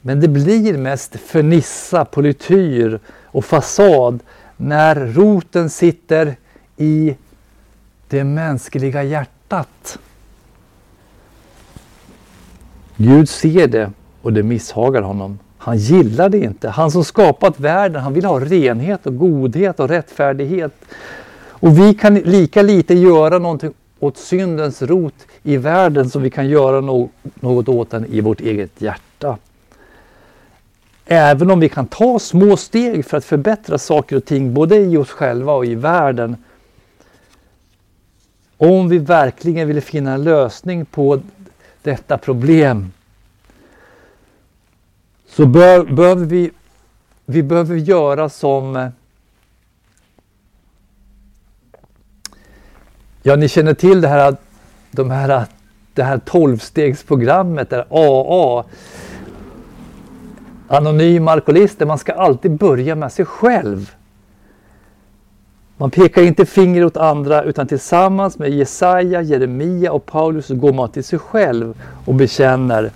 Men 0.00 0.20
det 0.20 0.28
blir 0.28 0.78
mest 0.78 1.16
fernissa, 1.16 2.04
polityr 2.04 3.00
och 3.24 3.44
fasad 3.44 4.20
när 4.56 4.94
roten 4.96 5.70
sitter 5.70 6.36
i 6.76 7.16
det 8.08 8.24
mänskliga 8.24 9.02
hjärtat. 9.02 9.98
Gud 12.96 13.28
ser 13.28 13.66
det 13.66 13.92
och 14.26 14.32
det 14.32 14.42
misshagar 14.42 15.02
honom. 15.02 15.38
Han 15.58 15.78
gillar 15.78 16.28
det 16.28 16.38
inte. 16.38 16.68
Han 16.68 16.90
som 16.90 17.04
skapat 17.04 17.60
världen, 17.60 18.02
han 18.02 18.12
vill 18.12 18.24
ha 18.24 18.40
renhet 18.40 19.06
och 19.06 19.18
godhet 19.18 19.80
och 19.80 19.88
rättfärdighet. 19.88 20.72
Och 21.38 21.78
vi 21.78 21.94
kan 21.94 22.14
lika 22.14 22.62
lite 22.62 22.94
göra 22.94 23.38
någonting 23.38 23.72
åt 24.00 24.16
syndens 24.16 24.82
rot 24.82 25.14
i 25.42 25.56
världen 25.56 26.10
som 26.10 26.22
vi 26.22 26.30
kan 26.30 26.48
göra 26.48 26.80
något 27.40 27.68
åt 27.68 27.90
den 27.90 28.06
i 28.06 28.20
vårt 28.20 28.40
eget 28.40 28.80
hjärta. 28.82 29.38
Även 31.04 31.50
om 31.50 31.60
vi 31.60 31.68
kan 31.68 31.86
ta 31.86 32.18
små 32.18 32.56
steg 32.56 33.04
för 33.04 33.16
att 33.16 33.24
förbättra 33.24 33.78
saker 33.78 34.16
och 34.16 34.24
ting 34.24 34.54
både 34.54 34.76
i 34.76 34.96
oss 34.96 35.10
själva 35.10 35.52
och 35.52 35.66
i 35.66 35.74
världen. 35.74 36.36
Om 38.56 38.88
vi 38.88 38.98
verkligen 38.98 39.68
vill 39.68 39.80
finna 39.80 40.12
en 40.12 40.24
lösning 40.24 40.84
på 40.84 41.20
detta 41.82 42.18
problem 42.18 42.90
så 45.36 45.46
bör, 45.46 45.84
behöver 45.84 46.24
vi, 46.24 46.50
vi 47.26 47.42
behöver 47.42 47.76
göra 47.76 48.28
som 48.28 48.76
eh, 48.76 48.88
Ja, 53.22 53.36
ni 53.36 53.48
känner 53.48 53.74
till 53.74 54.00
det 54.00 54.08
här, 54.08 54.36
de 54.90 55.10
här, 55.10 55.44
det 55.94 56.02
här 56.02 56.18
tolvstegsprogrammet, 56.18 57.70
där 57.70 57.86
AA. 57.90 58.64
Anonym 60.68 61.28
alkoholister, 61.28 61.86
man 61.86 61.98
ska 61.98 62.12
alltid 62.12 62.50
börja 62.50 62.94
med 62.94 63.12
sig 63.12 63.24
själv. 63.24 63.90
Man 65.76 65.90
pekar 65.90 66.22
inte 66.22 66.46
finger 66.46 66.84
åt 66.84 66.96
andra 66.96 67.42
utan 67.42 67.66
tillsammans 67.66 68.38
med 68.38 68.50
Jesaja, 68.50 69.22
Jeremia 69.22 69.92
och 69.92 70.06
Paulus 70.06 70.46
så 70.46 70.54
går 70.54 70.72
man 70.72 70.88
till 70.88 71.04
sig 71.04 71.18
själv 71.18 71.82
och 72.04 72.14
bekänner 72.14 72.90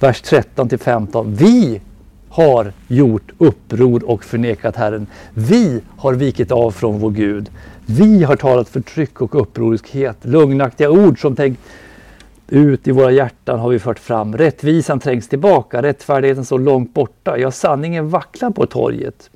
vers 0.00 0.22
13 0.22 0.68
till 0.68 0.78
15. 0.78 1.34
Vi 1.34 1.80
har 2.28 2.72
gjort 2.88 3.32
uppror 3.38 4.04
och 4.04 4.24
förnekat 4.24 4.76
Herren. 4.76 5.06
Vi 5.34 5.80
har 5.96 6.14
vikit 6.14 6.52
av 6.52 6.70
från 6.70 6.98
vår 6.98 7.10
Gud. 7.10 7.50
Vi 7.86 8.24
har 8.24 8.36
talat 8.36 8.68
förtryck 8.68 9.20
och 9.20 9.40
upproriskhet, 9.40 10.16
Lugnaktiga 10.22 10.90
ord 10.90 11.20
som 11.20 11.36
tänkt 11.36 11.60
ut 12.48 12.88
i 12.88 12.90
våra 12.90 13.10
hjärtan 13.10 13.58
har 13.58 13.68
vi 13.68 13.78
fört 13.78 13.98
fram. 13.98 14.36
Rättvisan 14.36 15.00
trängs 15.00 15.28
tillbaka, 15.28 15.82
rättfärdigheten 15.82 16.44
står 16.44 16.58
långt 16.58 16.94
borta. 16.94 17.38
Ja, 17.38 17.50
sanningen 17.50 18.08
vacklar 18.08 18.50
på 18.50 18.66
torget. 18.66 19.30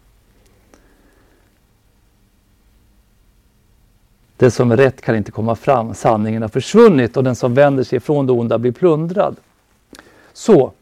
Det 4.37 4.51
som 4.51 4.73
är 4.73 4.77
rätt 4.77 5.01
kan 5.01 5.17
inte 5.17 5.33
komma 5.33 5.55
fram, 5.55 5.95
sanningen 5.95 6.43
har 6.43 6.49
försvunnit 6.49 7.17
och 7.17 7.25
den 7.25 7.37
som 7.37 7.55
vänder 7.55 7.85
sig 7.85 8.01
från 8.01 8.27
det 8.27 8.33
onda 8.33 8.59
blir 8.59 8.73
plundrad. 8.73 9.37
Så, 10.41 10.73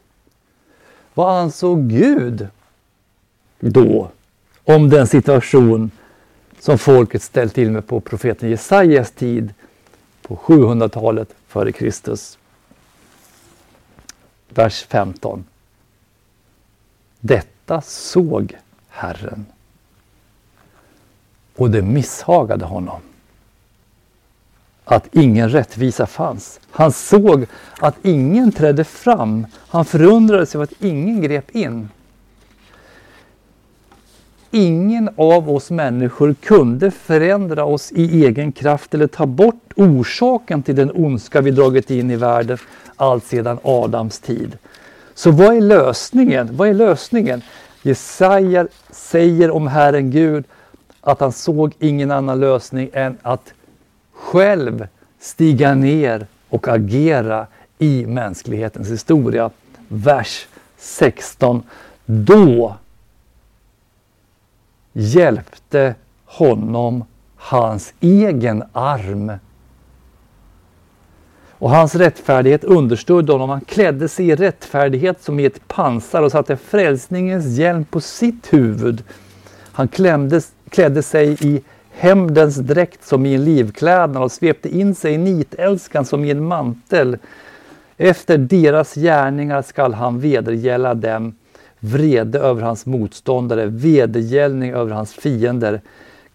vad 1.13 1.37
ansåg 1.39 1.89
Gud 1.89 2.47
då 3.59 4.11
om 4.63 4.89
den 4.89 5.07
situation 5.07 5.91
som 6.59 6.77
folket 6.77 7.21
ställt 7.21 7.53
till 7.55 7.71
med 7.71 7.87
på 7.87 7.99
profeten 7.99 8.49
Jesajas 8.49 9.11
tid 9.11 9.53
på 10.21 10.35
700-talet 10.35 11.35
före 11.47 11.71
Kristus. 11.71 12.37
Vers 14.49 14.85
15. 14.89 15.45
Detta 17.19 17.81
såg 17.81 18.57
Herren 18.87 19.45
och 21.55 21.69
det 21.69 21.81
misshagade 21.81 22.65
honom 22.65 23.01
att 24.91 25.07
ingen 25.15 25.49
rättvisa 25.49 26.05
fanns. 26.05 26.59
Han 26.71 26.91
såg 26.91 27.45
att 27.79 27.95
ingen 28.01 28.51
trädde 28.51 28.83
fram. 28.83 29.45
Han 29.67 29.85
förundrade 29.85 30.45
sig 30.45 30.57
över 30.57 30.63
att 30.63 30.83
ingen 30.83 31.21
grep 31.21 31.55
in. 31.55 31.89
Ingen 34.51 35.09
av 35.17 35.49
oss 35.49 35.71
människor 35.71 36.33
kunde 36.33 36.91
förändra 36.91 37.65
oss 37.65 37.91
i 37.91 38.25
egen 38.25 38.51
kraft 38.51 38.93
eller 38.93 39.07
ta 39.07 39.25
bort 39.25 39.73
orsaken 39.75 40.63
till 40.63 40.75
den 40.75 40.91
ondska 40.91 41.41
vi 41.41 41.51
dragit 41.51 41.91
in 41.91 42.11
i 42.11 42.15
världen 42.15 42.57
allt 42.95 43.25
sedan 43.25 43.59
Adams 43.63 44.19
tid. 44.19 44.57
Så 45.13 45.31
vad 45.31 45.55
är 45.55 45.61
lösningen? 45.61 46.49
Vad 46.51 46.69
är 46.69 46.73
lösningen? 46.73 47.41
Jesaja 47.81 48.67
säger 48.89 49.51
om 49.51 49.67
Herren 49.67 50.11
Gud 50.11 50.45
att 51.01 51.19
han 51.19 51.31
såg 51.31 51.73
ingen 51.79 52.11
annan 52.11 52.39
lösning 52.39 52.89
än 52.93 53.17
att 53.21 53.53
själv 54.19 54.87
stiga 55.19 55.73
ner 55.73 56.27
och 56.49 56.67
agera 56.67 57.47
i 57.77 58.05
mänsklighetens 58.05 58.89
historia. 58.89 59.49
Vers 59.87 60.47
16. 60.77 61.63
Då 62.05 62.75
hjälpte 64.93 65.95
honom 66.25 67.03
hans 67.35 67.93
egen 67.99 68.63
arm. 68.71 69.31
Och 71.51 71.69
hans 71.69 71.95
rättfärdighet 71.95 72.63
understödde 72.63 73.31
honom. 73.31 73.49
Han 73.49 73.61
klädde 73.61 74.07
sig 74.07 74.29
i 74.29 74.35
rättfärdighet 74.35 75.23
som 75.23 75.39
i 75.39 75.45
ett 75.45 75.67
pansar 75.67 76.21
och 76.21 76.31
satte 76.31 76.57
frälsningens 76.57 77.45
hjälm 77.45 77.85
på 77.85 78.01
sitt 78.01 78.53
huvud. 78.53 79.03
Han 79.71 79.87
klämdes, 79.87 80.51
klädde 80.69 81.03
sig 81.03 81.37
i 81.41 81.61
hämndens 81.99 82.55
dräkt 82.55 83.05
som 83.05 83.25
i 83.25 83.35
en 83.35 83.43
livklädnad 83.43 84.23
och 84.23 84.31
svepte 84.31 84.77
in 84.77 84.95
sig 84.95 85.13
i 85.13 85.17
nitälskan 85.17 86.05
som 86.05 86.25
i 86.25 86.31
en 86.31 86.45
mantel. 86.45 87.17
Efter 87.97 88.37
deras 88.37 88.95
gärningar 88.95 89.61
skall 89.61 89.93
han 89.93 90.19
vedergälla 90.19 90.93
dem 90.93 91.35
vrede 91.79 92.39
över 92.39 92.61
hans 92.61 92.85
motståndare, 92.85 93.65
vedergällning 93.65 94.73
över 94.73 94.91
hans 94.91 95.13
fiender. 95.13 95.81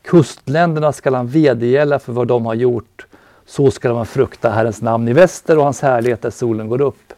Kustländerna 0.03 0.93
skall 0.93 1.15
han 1.15 1.29
vedergälla 1.29 1.99
för 1.99 2.13
vad 2.13 2.29
de 2.29 2.47
har 2.47 2.55
gjort. 2.55 3.07
Så 3.47 3.71
skall 3.71 3.95
man 3.95 4.07
frukta 4.07 4.51
Herrens 4.51 4.83
namn 4.83 5.09
i 5.09 5.13
väster 5.13 5.59
och 5.59 5.65
hans 5.65 5.81
härlighet 5.81 6.23
där 6.23 6.31
solen 6.31 6.69
går 6.69 6.81
upp. 6.81 7.13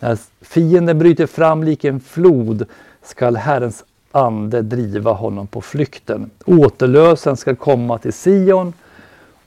När 0.00 0.18
fienden 0.40 0.98
bryter 0.98 1.26
fram 1.26 1.64
lik 1.64 1.84
en 1.84 2.00
flod 2.00 2.66
skall 3.02 3.36
Herrens 3.36 3.84
ande 4.14 4.62
driva 4.62 5.12
honom 5.12 5.46
på 5.46 5.60
flykten. 5.60 6.30
Återlösen 6.46 7.36
skall 7.36 7.56
komma 7.56 7.98
till 7.98 8.12
Sion 8.12 8.72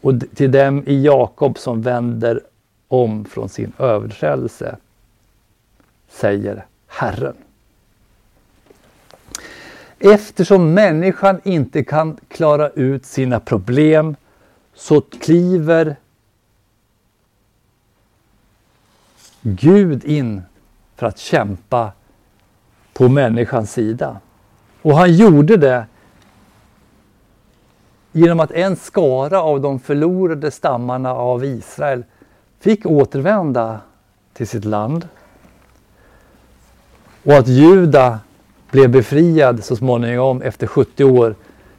och 0.01 0.13
till 0.35 0.51
dem 0.51 0.83
i 0.87 1.01
Jakob 1.01 1.57
som 1.57 1.81
vänder 1.81 2.41
om 2.87 3.25
från 3.25 3.49
sin 3.49 3.73
överträdelse, 3.77 4.77
säger 6.09 6.65
Herren. 6.87 7.35
Eftersom 9.99 10.73
människan 10.73 11.41
inte 11.43 11.83
kan 11.83 12.17
klara 12.27 12.69
ut 12.69 13.05
sina 13.05 13.39
problem 13.39 14.15
så 14.73 15.01
kliver 15.01 15.95
Gud 19.41 20.05
in 20.05 20.41
för 20.95 21.07
att 21.07 21.17
kämpa 21.17 21.91
på 22.93 23.09
människans 23.09 23.71
sida. 23.71 24.19
Och 24.87 24.97
han 24.97 25.13
gjorde 25.13 25.57
det 25.57 25.85
genom 28.11 28.39
att 28.39 28.51
en 28.51 28.75
skara 28.75 29.41
av 29.41 29.61
de 29.61 29.79
förlorade 29.79 30.51
stammarna 30.51 31.13
av 31.13 31.45
Israel 31.45 32.03
fick 32.59 32.85
återvända 32.85 33.79
till 34.33 34.47
sitt 34.47 34.65
land. 34.65 35.07
Och 37.23 37.33
att 37.33 37.47
Juda 37.47 38.19
blev 38.71 38.89
befriad 38.89 39.63
så 39.63 39.75
småningom 39.75 40.41
efter 40.41 40.67
70 40.67 41.03
år 41.03 41.35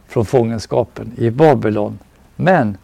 från 0.07 0.27
fångenskapen 0.27 1.13
i 1.17 1.31
Babylon. 1.31 1.99
Men 2.37 2.79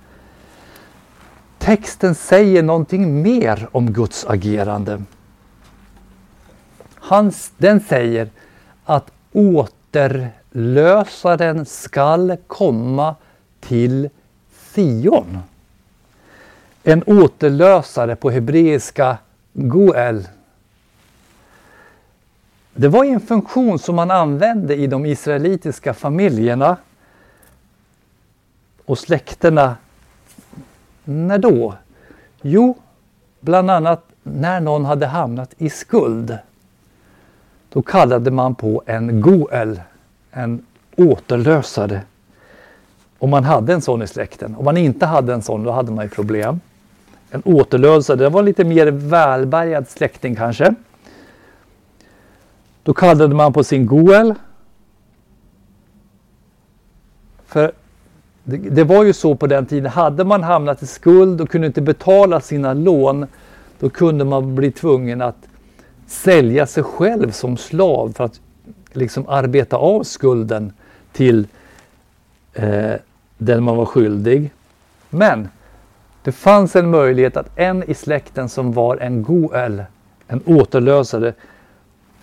texten 1.59 2.15
säger 2.15 2.63
någonting 2.63 3.23
mer 3.23 3.69
om 3.73 3.93
Guds 3.93 4.27
agerande. 4.27 5.03
Hans, 6.95 7.53
den 7.57 7.81
säger 7.81 8.29
att 8.85 9.11
återlösaren 9.95 11.67
skall 11.67 12.37
komma 12.47 13.15
till 13.61 14.11
Sion. 14.75 15.39
En 16.83 17.03
återlösare 17.03 18.17
på 18.17 18.31
hebreiska 18.31 19.19
Goel 19.53 20.29
det 22.77 22.89
var 22.89 23.05
en 23.05 23.21
funktion 23.21 23.79
som 23.79 23.97
man 23.97 24.11
använde 24.11 24.77
i 24.77 24.87
de 24.87 25.07
israelitiska 25.07 25.95
familjerna 25.95 26.77
och 28.85 28.99
släkterna. 28.99 29.77
När 31.05 31.39
då? 31.39 31.75
Jo, 32.43 32.77
bland 33.41 33.71
annat 33.71 34.05
när 34.23 34.61
någon 34.61 34.85
hade 34.85 35.07
hamnat 35.07 35.55
i 35.59 35.71
skuld. 35.71 36.39
Då 37.75 37.83
kallade 37.83 38.31
man 38.31 38.55
på 38.55 38.83
en 38.87 39.21
goel, 39.21 39.81
en 40.31 40.67
återlösare. 40.97 42.01
Om 43.19 43.31
man 43.31 43.45
hade 43.45 43.73
en 43.73 43.81
sån 43.81 44.03
i 44.03 44.07
släkten. 44.07 44.57
Om 44.57 44.65
man 44.65 44.77
inte 44.77 45.07
hade 45.07 45.35
en 45.35 45.43
sån, 45.43 45.65
då 45.65 45.71
hade 45.71 45.93
man 45.93 46.05
ju 46.05 46.09
problem. 46.09 46.61
En 47.31 47.43
återlösare, 47.45 48.17
det 48.17 48.29
var 48.29 48.41
en 48.41 48.47
lite 48.47 48.65
mer 48.65 48.87
välbärgad 48.87 49.89
släkting 49.89 50.37
kanske. 50.37 50.75
Då 52.83 52.95
kallade 52.95 53.35
man 53.35 53.53
på 53.53 53.65
sin 53.65 53.87
Goel. 53.87 54.35
För 57.47 57.73
det, 58.45 58.57
det, 58.57 58.85
var 58.85 59.05
ju 59.05 59.13
så 59.13 59.35
på 59.35 59.47
den 59.47 59.67
tiden, 59.67 59.91
hade 59.91 60.25
man 60.25 60.43
hamnat 60.43 60.83
i 60.83 60.87
skuld 60.87 61.41
och 61.41 61.51
kunde 61.51 61.67
inte 61.67 61.81
betala 61.81 62.41
sina 62.41 62.75
lån, 62.75 63.27
då 63.79 63.91
kunde 63.91 64.25
man 64.25 64.55
bli 64.55 64.73
tvungen 64.73 65.23
att 65.23 65.37
sälja 66.07 66.67
sig 66.67 66.83
själv 66.83 67.31
som 67.31 67.57
slav 67.57 68.13
för 68.13 68.25
att 68.25 68.41
liksom 68.93 69.29
arbeta 69.29 69.77
av 69.77 70.03
skulden 70.03 70.73
till 71.13 71.47
eh, 72.53 72.95
den 73.39 73.63
man 73.63 73.77
var 73.77 73.87
skyldig. 73.87 74.51
Men 75.11 75.49
det 76.23 76.33
fanns 76.33 76.77
en 76.77 76.91
möjlighet 76.91 77.37
att 77.37 77.59
en 77.59 77.91
i 77.91 77.95
släkten 77.95 78.49
som 78.49 78.73
var 78.73 78.97
en 78.97 79.23
goel, 79.23 79.85
en 80.27 80.43
återlösare, 80.47 81.33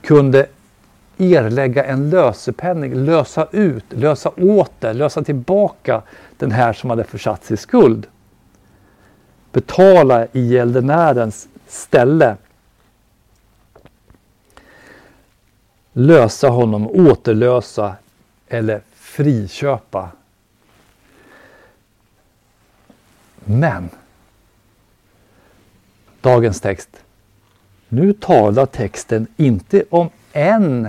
kunde 0.01 0.47
erlägga 1.17 1.85
en 1.85 2.09
lösepenning, 2.09 2.93
lösa 2.95 3.47
ut, 3.51 3.85
lösa 3.89 4.29
åter, 4.29 4.93
lösa 4.93 5.23
tillbaka 5.23 6.01
den 6.37 6.51
här 6.51 6.73
som 6.73 6.89
hade 6.89 7.03
försatts 7.03 7.51
i 7.51 7.57
skuld. 7.57 8.07
Betala 9.51 10.27
i 10.31 10.47
gäldenärens 10.47 11.47
ställe. 11.67 12.35
Lösa 15.93 16.49
honom, 16.49 16.87
återlösa 16.87 17.95
eller 18.47 18.81
friköpa. 18.95 20.09
Men 23.45 23.89
dagens 26.21 26.61
text 26.61 26.89
nu 27.89 28.13
talar 28.13 28.65
texten 28.65 29.27
inte 29.37 29.83
om 29.89 30.09
en 30.33 30.87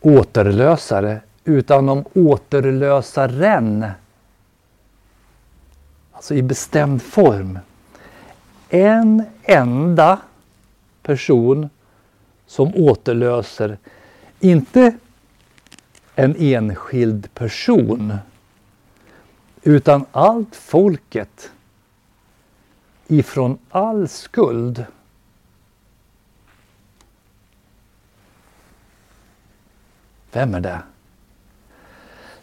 återlösare 0.00 1.20
utan 1.44 1.88
om 1.88 2.04
återlösaren. 2.14 3.86
Alltså 6.12 6.34
i 6.34 6.42
bestämd 6.42 7.02
form. 7.02 7.58
en 8.68 9.24
enda 9.42 10.18
person 11.02 11.68
som 12.46 12.74
återlöser, 12.74 13.78
inte 14.40 14.94
en 16.14 16.36
enskild 16.38 17.34
person, 17.34 18.16
utan 19.62 20.04
allt 20.12 20.56
folket 20.56 21.50
ifrån 23.06 23.58
all 23.70 24.08
skuld. 24.08 24.84
Vem 30.32 30.54
är 30.54 30.60
det? 30.60 30.82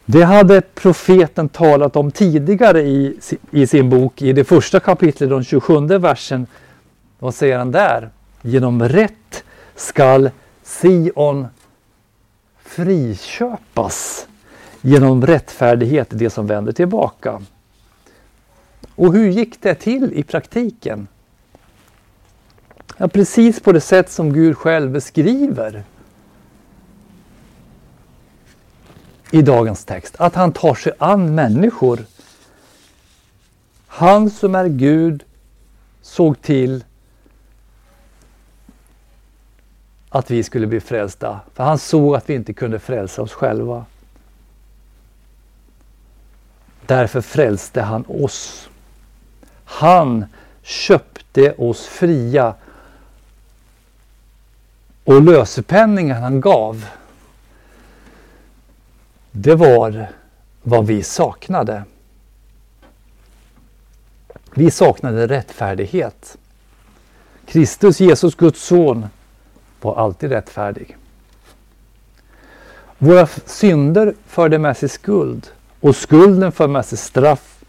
Det 0.06 0.24
hade 0.24 0.62
profeten 0.62 1.50
talat 1.50 1.96
om 1.96 2.12
tidigare 2.12 2.82
i, 2.82 3.20
i 3.52 3.68
sin 3.68 3.90
bok 3.90 4.22
i 4.22 4.34
det 4.34 4.44
första 4.44 4.80
kapitlet, 4.80 5.30
den 5.30 5.44
27 5.44 5.80
versen. 5.88 6.48
Vad 7.20 7.36
säger 7.36 7.58
han 7.58 7.72
där? 7.72 8.10
Genom 8.42 8.90
rätt 8.90 9.44
skall 9.76 10.30
Sion 10.64 11.48
friköpas 12.64 14.28
genom 14.82 15.26
rättfärdighet, 15.26 16.08
det 16.10 16.30
som 16.30 16.48
vänder 16.48 16.72
tillbaka. 16.72 17.42
Och 18.96 19.14
hur 19.14 19.30
gick 19.30 19.62
det 19.62 19.76
till 19.76 20.14
i 20.14 20.24
praktiken? 20.24 21.08
Ja, 22.98 23.08
precis 23.08 23.60
på 23.60 23.72
det 23.72 23.82
sätt 23.82 24.12
som 24.12 24.34
Gud 24.34 24.58
själv 24.58 24.92
beskriver 24.92 25.84
i 29.32 29.42
dagens 29.42 29.86
text. 29.86 30.16
Att 30.18 30.36
han 30.36 30.52
tar 30.52 30.76
sig 30.76 30.94
an 30.98 31.36
människor. 31.36 32.00
Han 33.88 34.30
som 34.30 34.56
är 34.56 34.68
Gud 34.68 35.24
såg 36.02 36.42
till 36.42 36.84
att 40.14 40.32
vi 40.32 40.44
skulle 40.44 40.68
bli 40.68 40.80
frälsta. 40.80 41.40
För 41.54 41.64
han 41.64 41.78
såg 41.78 42.16
att 42.16 42.30
vi 42.30 42.34
inte 42.34 42.54
kunde 42.54 42.80
frälsa 42.80 43.22
oss 43.22 43.34
själva. 43.34 43.86
Därför 46.86 47.22
frälste 47.22 47.82
han 47.82 48.06
oss. 48.08 48.70
Han 49.66 50.26
köpte 50.62 51.54
oss 51.54 51.86
fria. 51.86 52.56
Och 55.04 55.22
lösepenningen 55.22 56.22
han 56.22 56.42
gav, 56.42 56.86
det 59.32 59.56
var 59.56 60.08
vad 60.62 60.86
vi 60.86 61.04
saknade. 61.04 61.84
Vi 64.54 64.72
saknade 64.72 65.28
rättfärdighet. 65.28 66.38
Kristus, 67.46 68.00
Jesus, 68.00 68.36
Guds 68.36 68.64
son, 68.64 69.08
var 69.84 69.96
alltid 69.96 70.30
rättfärdig. 70.30 70.98
Våra 72.98 73.28
synder 73.46 74.14
förde 74.26 74.60
med 74.60 74.78
sig 74.78 74.90
skuld 74.90 75.48
och 75.80 75.96
skulden 75.96 76.52
för 76.52 76.68
med 76.68 76.86
sig 76.86 76.98
straff. 76.98 77.64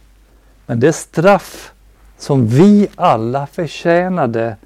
Men 0.67 0.81
det 0.81 0.93
straff 0.93 1.73
som 2.19 2.47
vi 2.47 2.89
alla 2.95 3.47
förtjänade 3.47 4.57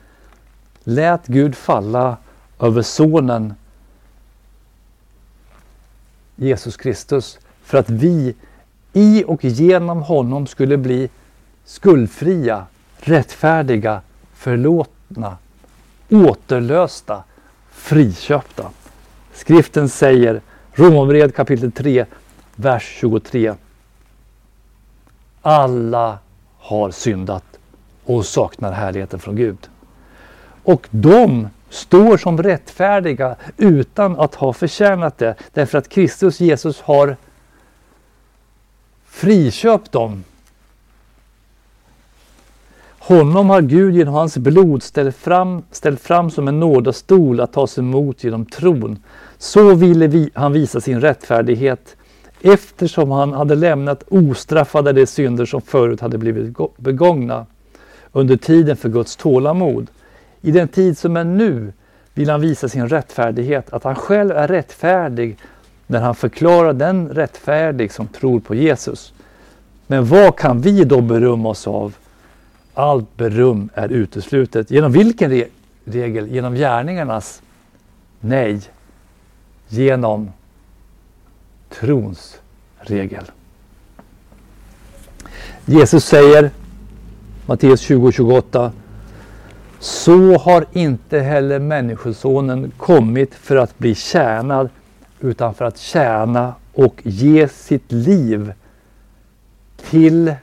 lät 0.84 1.26
Gud 1.26 1.56
falla 1.56 2.16
över 2.60 2.82
Sonen 2.82 3.54
Jesus 6.36 6.76
Kristus 6.76 7.38
för 7.62 7.78
att 7.78 7.90
vi 7.90 8.34
i 8.92 9.24
och 9.26 9.44
genom 9.44 10.02
honom 10.02 10.46
skulle 10.46 10.76
bli 10.76 11.08
skuldfria, 11.64 12.66
rättfärdiga, 12.96 14.00
förlåtna, 14.34 15.36
återlösta, 16.10 17.24
friköpta. 17.86 18.70
Skriften 19.34 19.88
säger, 19.88 20.40
Romarbrevet 20.72 21.36
kapitel 21.36 21.72
3, 21.72 22.06
vers 22.56 22.96
23. 23.00 23.54
Alla 25.42 26.18
har 26.58 26.90
syndat 26.90 27.44
och 28.04 28.26
saknar 28.26 28.72
härligheten 28.72 29.18
från 29.18 29.36
Gud. 29.36 29.68
Och 30.62 30.88
de 30.90 31.48
står 31.70 32.16
som 32.16 32.42
rättfärdiga 32.42 33.36
utan 33.56 34.20
att 34.20 34.34
ha 34.34 34.52
förtjänat 34.52 35.18
det. 35.18 35.34
Därför 35.52 35.78
att 35.78 35.88
Kristus 35.88 36.40
Jesus 36.40 36.80
har 36.80 37.16
friköpt 39.06 39.92
dem. 39.92 40.24
Honom 43.06 43.50
har 43.50 43.62
Gud 43.62 43.94
genom 43.94 44.14
hans 44.14 44.36
blod 44.38 44.82
ställt 44.82 45.16
fram, 45.16 45.62
ställt 45.70 46.00
fram 46.00 46.30
som 46.30 46.48
en 46.48 46.60
nådastol 46.60 47.40
att 47.40 47.52
tas 47.52 47.78
emot 47.78 48.24
genom 48.24 48.46
tron. 48.46 48.98
Så 49.38 49.74
ville 49.74 50.06
vi, 50.06 50.30
han 50.34 50.52
visa 50.52 50.80
sin 50.80 51.00
rättfärdighet 51.00 51.96
eftersom 52.40 53.10
han 53.10 53.32
hade 53.32 53.54
lämnat 53.54 54.04
ostraffade 54.08 54.92
de 54.92 55.06
synder 55.06 55.46
som 55.46 55.60
förut 55.60 56.00
hade 56.00 56.18
blivit 56.18 56.56
begångna 56.76 57.46
under 58.12 58.36
tiden 58.36 58.76
för 58.76 58.88
Guds 58.88 59.16
tålamod. 59.16 59.86
I 60.40 60.50
den 60.50 60.68
tid 60.68 60.98
som 60.98 61.16
är 61.16 61.24
nu 61.24 61.72
vill 62.14 62.30
han 62.30 62.40
visa 62.40 62.68
sin 62.68 62.88
rättfärdighet, 62.88 63.72
att 63.72 63.84
han 63.84 63.94
själv 63.94 64.30
är 64.30 64.48
rättfärdig 64.48 65.38
när 65.86 66.00
han 66.00 66.14
förklarar 66.14 66.72
den 66.72 67.08
rättfärdig 67.08 67.92
som 67.92 68.08
tror 68.08 68.40
på 68.40 68.54
Jesus. 68.54 69.12
Men 69.86 70.06
vad 70.06 70.36
kan 70.36 70.60
vi 70.60 70.84
då 70.84 71.00
berömma 71.00 71.48
oss 71.48 71.66
av? 71.66 71.94
Allt 72.78 73.16
beröm 73.16 73.68
är 73.74 73.88
uteslutet. 73.88 74.70
Genom 74.70 74.92
vilken 74.92 75.30
re 75.30 75.46
regel? 75.84 76.28
Genom 76.28 76.54
gärningarnas? 76.54 77.42
Nej, 78.20 78.60
genom 79.68 80.30
trons 81.68 82.40
regel. 82.78 83.24
Jesus 85.64 86.04
säger, 86.04 86.50
Matteus 87.46 87.80
20 87.80 88.12
28 88.12 88.72
så 89.78 90.36
har 90.38 90.66
inte 90.72 91.20
heller 91.20 91.58
Människosonen 91.58 92.72
kommit 92.76 93.34
för 93.34 93.56
att 93.56 93.78
bli 93.78 93.94
tjänad 93.94 94.68
utan 95.20 95.54
för 95.54 95.64
att 95.64 95.78
tjäna 95.78 96.54
och 96.72 97.00
ge 97.04 97.48
sitt 97.48 97.92
liv 97.92 98.52
till 99.76 100.34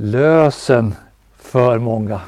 lösen 0.00 0.94
för 1.36 1.78
många. 1.78 2.20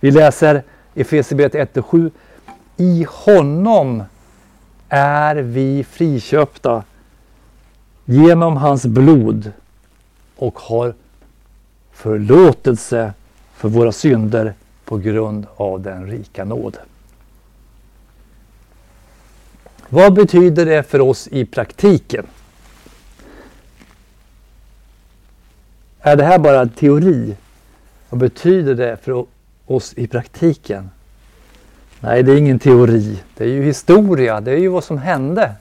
Vi 0.00 0.10
läser 0.10 0.62
Efesierbrevet 0.94 1.74
1-7. 1.74 2.10
I 2.76 3.06
honom 3.08 4.02
är 4.88 5.36
vi 5.36 5.84
friköpta 5.84 6.84
genom 8.04 8.56
hans 8.56 8.86
blod 8.86 9.52
och 10.36 10.58
har 10.58 10.94
förlåtelse 11.92 13.12
för 13.54 13.68
våra 13.68 13.92
synder 13.92 14.54
på 14.84 14.96
grund 14.96 15.46
av 15.56 15.80
den 15.80 16.06
rika 16.06 16.44
nåd. 16.44 16.76
Vad 19.88 20.14
betyder 20.14 20.66
det 20.66 20.82
för 20.82 21.00
oss 21.00 21.28
i 21.28 21.44
praktiken? 21.44 22.26
Är 26.04 26.16
det 26.16 26.24
här 26.24 26.38
bara 26.38 26.60
en 26.60 26.68
teori? 26.68 27.36
Vad 28.10 28.20
betyder 28.20 28.74
det 28.74 28.96
för 29.02 29.26
oss 29.66 29.94
i 29.96 30.06
praktiken? 30.06 30.90
Nej, 32.00 32.22
det 32.22 32.32
är 32.32 32.36
ingen 32.36 32.58
teori. 32.58 33.22
Det 33.36 33.44
är 33.44 33.48
ju 33.48 33.62
historia. 33.62 34.40
Det 34.40 34.50
är 34.52 34.58
ju 34.58 34.68
vad 34.68 34.84
som 34.84 34.98
hände. 34.98 35.52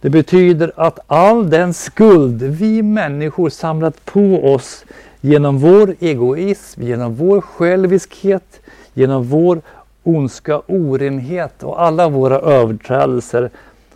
Det 0.00 0.10
betyder 0.10 0.72
att 0.76 0.98
all 1.06 1.50
den 1.50 1.74
skuld 1.74 2.42
vi 2.42 2.82
människor 2.82 3.50
samlat 3.50 4.04
på 4.04 4.54
oss 4.54 4.84
genom 5.20 5.58
vår 5.58 5.94
egoism, 6.00 6.82
genom 6.82 7.14
vår 7.14 7.40
själviskhet, 7.40 8.60
genom 8.94 9.24
vår 9.24 9.60
ondska, 10.02 10.62
orenhet 10.66 11.62
och 11.62 11.82
alla 11.82 12.08
våra 12.08 12.38
överträdelser 12.38 13.50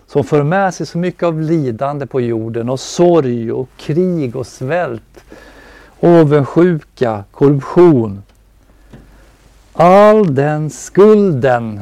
som 0.07 0.25
för 0.25 0.43
med 0.43 0.75
sig 0.75 0.87
så 0.87 0.99
mycket 0.99 1.23
av 1.23 1.41
lidande 1.41 2.07
på 2.07 2.21
jorden 2.21 2.69
och 2.69 2.81
sorg 2.81 3.53
och 3.53 3.69
krig 3.77 4.37
och 4.37 4.47
svält, 4.47 5.25
avundsjuka, 6.01 7.25
korruption. 7.31 8.23
All 9.73 10.35
den 10.35 10.71
skulden 10.71 11.81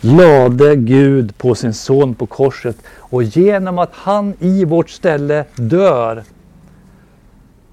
lade 0.00 0.76
Gud 0.76 1.38
på 1.38 1.54
sin 1.54 1.74
son 1.74 2.14
på 2.14 2.26
korset 2.26 2.76
och 2.96 3.22
genom 3.22 3.78
att 3.78 3.92
han 3.92 4.34
i 4.38 4.64
vårt 4.64 4.90
ställe 4.90 5.44
dör 5.54 6.22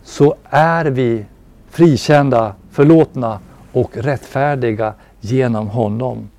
så 0.04 0.36
är 0.50 0.86
vi 0.86 1.26
frikända, 1.70 2.56
förlåtna 2.72 3.40
och 3.72 3.98
rättfärdiga 3.98 4.94
genom 5.22 5.68
honom. 5.68 6.30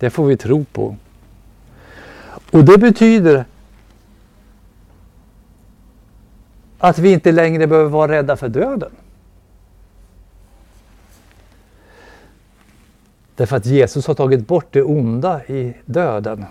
Det 0.00 0.10
får 0.10 0.26
vi 0.26 0.36
tro 0.36 0.64
på. 0.64 0.96
Och 2.50 2.64
det 2.64 2.78
betyder 2.78 3.44
att 6.78 6.98
vi 6.98 7.12
inte 7.12 7.32
längre 7.32 7.66
behöver 7.66 7.90
vara 7.90 8.12
rädda 8.12 8.36
för 8.36 8.48
döden. 8.48 8.90
Därför 13.36 13.56
att 13.56 13.66
Jesus 13.66 14.06
har 14.06 14.14
tagit 14.14 14.46
bort 14.46 14.66
det 14.70 14.82
onda 14.82 15.44
i 15.44 15.74
döden. 15.84 16.44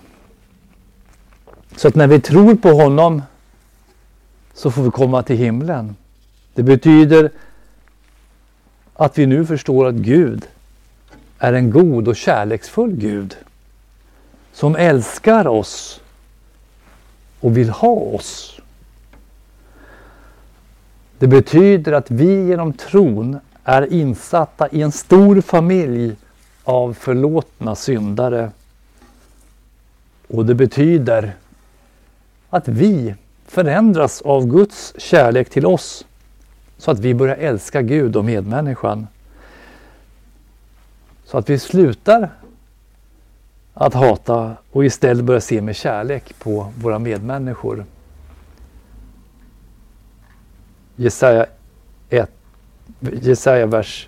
Så 1.75 1.87
att 1.87 1.95
när 1.95 2.07
vi 2.07 2.21
tror 2.21 2.55
på 2.55 2.69
honom 2.69 3.21
så 4.53 4.71
får 4.71 4.83
vi 4.83 4.91
komma 4.91 5.23
till 5.23 5.37
himlen. 5.37 5.95
Det 6.53 6.63
betyder 6.63 7.31
att 8.93 9.17
vi 9.17 9.25
nu 9.25 9.45
förstår 9.45 9.87
att 9.87 9.95
Gud 9.95 10.47
är 11.39 11.53
en 11.53 11.71
god 11.71 12.07
och 12.07 12.15
kärleksfull 12.15 12.95
Gud 12.95 13.35
som 14.53 14.75
älskar 14.75 15.47
oss 15.47 16.01
och 17.39 17.57
vill 17.57 17.69
ha 17.69 17.95
oss. 17.95 18.59
Det 21.19 21.27
betyder 21.27 21.91
att 21.91 22.11
vi 22.11 22.47
genom 22.47 22.73
tron 22.73 23.39
är 23.63 23.93
insatta 23.93 24.67
i 24.69 24.81
en 24.81 24.91
stor 24.91 25.41
familj 25.41 26.15
av 26.63 26.93
förlåtna 26.93 27.75
syndare. 27.75 28.51
Och 30.27 30.45
det 30.45 30.55
betyder 30.55 31.33
att 32.49 32.67
vi 32.67 33.15
förändras 33.47 34.21
av 34.21 34.47
Guds 34.47 34.93
kärlek 34.97 35.49
till 35.49 35.65
oss 35.65 36.05
så 36.77 36.91
att 36.91 36.99
vi 36.99 37.13
börjar 37.13 37.35
älska 37.35 37.81
Gud 37.81 38.15
och 38.15 38.25
medmänniskan. 38.25 39.07
Så 41.29 41.37
att 41.37 41.49
vi 41.49 41.59
slutar 41.59 42.31
att 43.73 43.93
hata 43.93 44.57
och 44.71 44.85
istället 44.85 45.25
börjar 45.25 45.39
se 45.39 45.61
med 45.61 45.75
kärlek 45.75 46.39
på 46.39 46.73
våra 46.81 46.99
medmänniskor. 46.99 47.85
Jesaja 50.95 51.45
1, 52.09 52.31
Jesaja 52.99 53.65
vers 53.65 54.07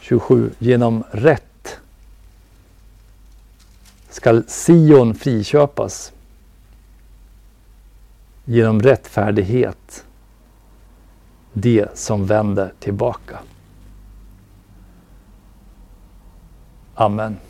27. 0.00 0.50
Genom 0.58 1.04
rätt 1.10 1.78
skall 4.10 4.44
Sion 4.48 5.14
friköpas. 5.14 6.12
Genom 8.44 8.82
rättfärdighet 8.82 10.04
det 11.52 11.98
som 11.98 12.26
vänder 12.26 12.72
tillbaka. 12.78 13.38
Amen. 16.98 17.47